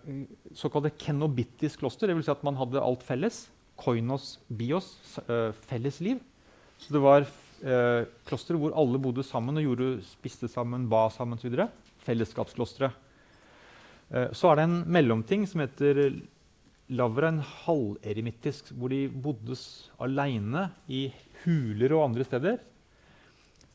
såkalte 0.57 0.93
kenobittisk 1.01 1.83
kloster. 1.83 2.09
Dvs. 2.09 2.29
Si 2.29 2.33
at 2.33 2.45
man 2.47 2.57
hadde 2.57 2.83
alt 2.83 3.05
felles. 3.05 3.47
Koinos 3.81 4.39
bios, 4.49 4.95
uh, 5.29 5.51
felles 5.69 6.01
liv. 6.05 6.21
Så 6.79 6.95
det 6.95 7.03
var 7.03 7.27
uh, 7.27 8.05
klostre 8.29 8.59
hvor 8.61 8.77
alle 8.79 9.01
bodde 9.03 9.25
sammen 9.27 9.59
og 9.59 9.67
gjorde, 9.67 9.89
spiste 10.07 10.51
sammen, 10.51 10.89
ba 10.91 11.09
sammen 11.13 11.41
osv. 11.41 11.67
Fellesskapsklostre. 12.07 12.93
Uh, 14.13 14.29
så 14.37 14.53
er 14.53 14.61
det 14.61 14.69
en 14.69 14.79
mellomting 14.97 15.49
som 15.51 15.65
heter 15.65 16.21
lavra, 16.93 17.31
en 17.31 17.41
halveremittisk, 17.41 18.73
hvor 18.77 18.93
de 18.93 19.07
bodde 19.09 19.57
aleine 20.05 20.69
i 20.89 21.07
huler 21.45 21.95
og 21.97 22.11
andre 22.11 22.27
steder. 22.29 22.61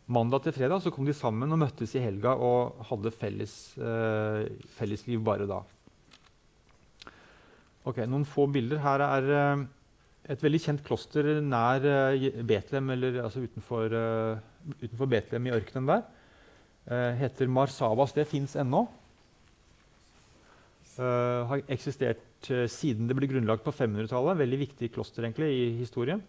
Mandag 0.10 0.41
til 0.45 0.55
fredag 0.55 0.82
så 0.82 0.91
kom 0.93 1.05
de 1.05 1.14
sammen 1.14 1.51
og 1.53 1.60
møttes 1.62 1.93
i 1.93 2.01
helga 2.01 2.34
og 2.34 2.80
hadde 2.89 3.12
felles, 3.14 3.53
eh, 3.78 4.47
fellesliv 4.78 5.22
bare 5.26 5.45
da. 5.49 5.60
Ok, 7.86 8.01
Noen 8.10 8.26
få 8.26 8.47
bilder. 8.49 8.82
Her 8.82 9.03
er 9.05 9.30
eh, 9.38 9.66
et 10.34 10.41
veldig 10.45 10.62
kjent 10.64 10.82
kloster 10.86 11.30
nær 11.45 11.86
eh, 11.86 12.41
Betlehem, 12.41 12.89
eller 12.95 13.22
altså 13.24 13.43
utenfor, 13.45 13.93
uh, 13.93 14.74
utenfor 14.82 15.10
Betlehem 15.10 15.47
i 15.47 15.53
ørkenen 15.55 15.89
der. 15.89 16.03
Uh, 16.89 17.14
heter 17.22 17.49
Marsavas. 17.49 18.14
Det 18.14 18.26
fins 18.30 18.57
ennå. 18.57 18.88
Uh, 20.99 21.47
har 21.47 21.61
eksistert 21.71 22.47
siden 22.71 23.07
det 23.07 23.15
ble 23.15 23.27
grunnlagt 23.31 23.63
på 23.63 23.71
500-tallet. 23.71 24.39
Veldig 24.41 24.59
viktig 24.65 24.89
kloster 24.91 25.23
egentlig 25.23 25.47
i 25.55 25.65
historien. 25.79 26.19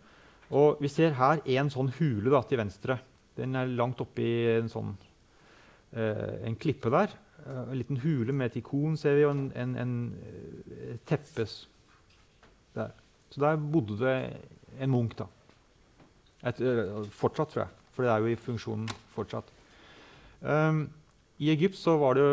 Og 0.51 0.81
Vi 0.83 0.91
ser 0.91 1.15
her 1.15 1.41
en 1.47 1.71
sånn 1.71 1.93
hule 2.01 2.31
da, 2.33 2.43
til 2.47 2.59
venstre. 2.59 2.99
Den 3.39 3.55
er 3.57 3.71
langt 3.71 4.01
oppi 4.03 4.27
en 4.57 4.71
sånn 4.71 4.95
eh, 5.95 6.47
en 6.49 6.57
klippe 6.59 6.91
der. 6.91 7.15
Eh, 7.45 7.61
en 7.63 7.79
liten 7.79 8.01
hule 8.03 8.35
med 8.35 8.51
et 8.51 8.59
ikon 8.61 8.97
ser 8.99 9.19
vi, 9.19 9.27
og 9.29 9.37
en, 9.37 9.45
en, 9.55 9.77
en 9.79 9.95
eh, 10.75 10.97
teppes 11.07 11.63
der. 12.75 12.91
Så 13.31 13.43
der 13.43 13.61
bodde 13.63 13.99
det 14.01 14.17
en 14.83 14.91
munk. 14.91 15.15
da. 15.19 15.29
Et, 16.51 16.59
fortsatt, 17.15 17.53
tror 17.53 17.63
jeg. 17.63 17.77
For 17.95 18.07
det 18.07 18.11
er 18.11 18.23
jo 18.23 18.33
i 18.33 18.39
funksjonen 18.39 18.91
fortsatt. 19.15 19.51
Um, 20.41 20.89
I 21.41 21.49
Egypt 21.55 21.79
så 21.81 21.95
var 22.01 22.19
det 22.19 22.25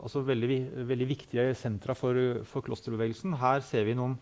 altså, 0.00 0.22
veldig, 0.24 0.60
veldig, 0.88 1.08
viktige 1.08 1.50
sentra 1.58 1.96
for, 1.98 2.16
for, 2.48 2.64
klosterbevegelsen. 2.64 3.36
Her 3.36 3.60
ser 3.66 3.84
vi 3.84 3.96
noen 3.98 4.14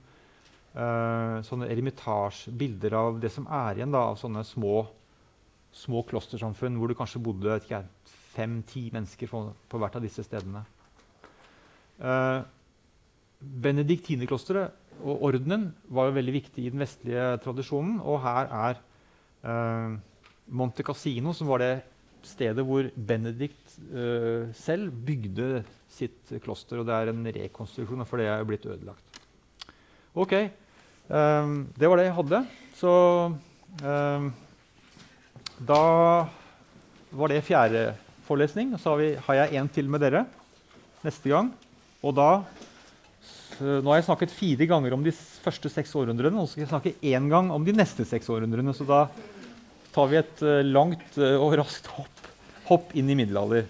uh, 0.75 1.39
sånne 1.47 1.69
eremitasjebilder 1.71 2.97
av 2.99 3.21
det 3.23 3.31
som 3.31 3.47
er 3.47 3.79
igjen 3.79 3.95
da, 3.95 4.09
av 4.11 4.19
sånne 4.19 4.43
små 4.49 4.83
små 5.73 6.03
klostersamfunn 6.09 6.77
hvor 6.77 6.91
det 6.91 6.99
kanskje 6.99 7.23
bodde 7.25 7.59
fem-ti 8.35 8.87
mennesker 8.93 9.31
på, 9.31 9.43
på, 9.69 9.81
hvert 9.81 9.97
av 9.97 10.05
disse 10.05 10.25
stedene. 10.27 10.65
Uh, 12.03 12.45
Benediktinerklosteret 13.41 14.79
og 15.03 15.25
ordenen 15.27 15.71
var 15.91 16.09
jo 16.09 16.17
veldig 16.19 16.35
viktig 16.37 16.67
i 16.67 16.71
den 16.71 16.83
vestlige 16.83 17.25
tradisjonen. 17.43 17.97
Og 18.05 18.21
her 18.23 18.53
er 18.69 18.83
uh, 19.49 19.97
Monte 20.47 20.85
Cassino, 20.87 21.33
som 21.35 21.51
var 21.51 21.63
det 21.65 21.73
stedet 22.29 22.65
hvor 22.67 22.89
Benedikt 22.95 23.77
uh, 23.93 24.51
selv 24.57 24.93
bygde 25.07 25.63
sitt 25.93 26.33
kloster. 26.45 26.81
Og 26.81 26.89
det 26.89 26.97
er 26.97 27.13
en 27.13 27.27
rekonstruksjon, 27.37 28.07
for 28.09 28.23
det 28.23 28.29
er 28.31 28.47
blitt 28.49 28.67
ødelagt. 28.69 29.21
Ok, 30.13 30.35
um, 31.09 31.55
det 31.79 31.89
var 31.89 32.01
det 32.01 32.09
jeg 32.09 32.19
hadde. 32.19 32.43
Så 32.77 32.93
um, 33.83 34.33
da 35.63 35.83
var 37.13 37.33
det 37.33 37.45
fjerde 37.47 37.87
forelesning. 38.27 38.75
Og 38.75 38.81
Så 38.81 38.93
har, 38.93 39.01
vi, 39.01 39.15
har 39.29 39.41
jeg 39.43 39.61
en 39.61 39.73
til 39.73 39.89
med 39.89 40.05
dere 40.05 40.27
neste 41.05 41.33
gang. 41.33 41.53
Og 42.03 42.15
da 42.19 42.29
Nå 43.63 43.93
har 43.93 44.01
jeg 44.01 44.07
snakket 44.09 44.33
fire 44.35 44.67
ganger 44.67 44.95
om 44.97 45.03
de 45.05 45.13
første 45.13 45.69
seks 45.71 45.93
århundrene, 45.95 46.41
og 46.41 46.49
så 46.49 46.57
skal 46.57 46.63
jeg 46.65 46.71
snakke 46.71 46.93
én 47.13 47.29
gang 47.31 47.51
om 47.53 47.63
de 47.63 47.75
neste 47.77 48.03
seks 48.09 48.27
århundrene. 48.33 48.73
Så 48.75 48.83
da 48.89 49.05
tar 49.93 50.11
vi 50.11 50.19
et 50.21 50.43
uh, 50.45 50.61
langt 50.65 51.19
uh, 51.21 51.37
og 51.37 51.57
raskt 51.61 51.91
hopp, 51.99 52.27
hopp 52.71 52.97
inn 52.99 53.11
i 53.13 53.19
middelalder. 53.19 53.69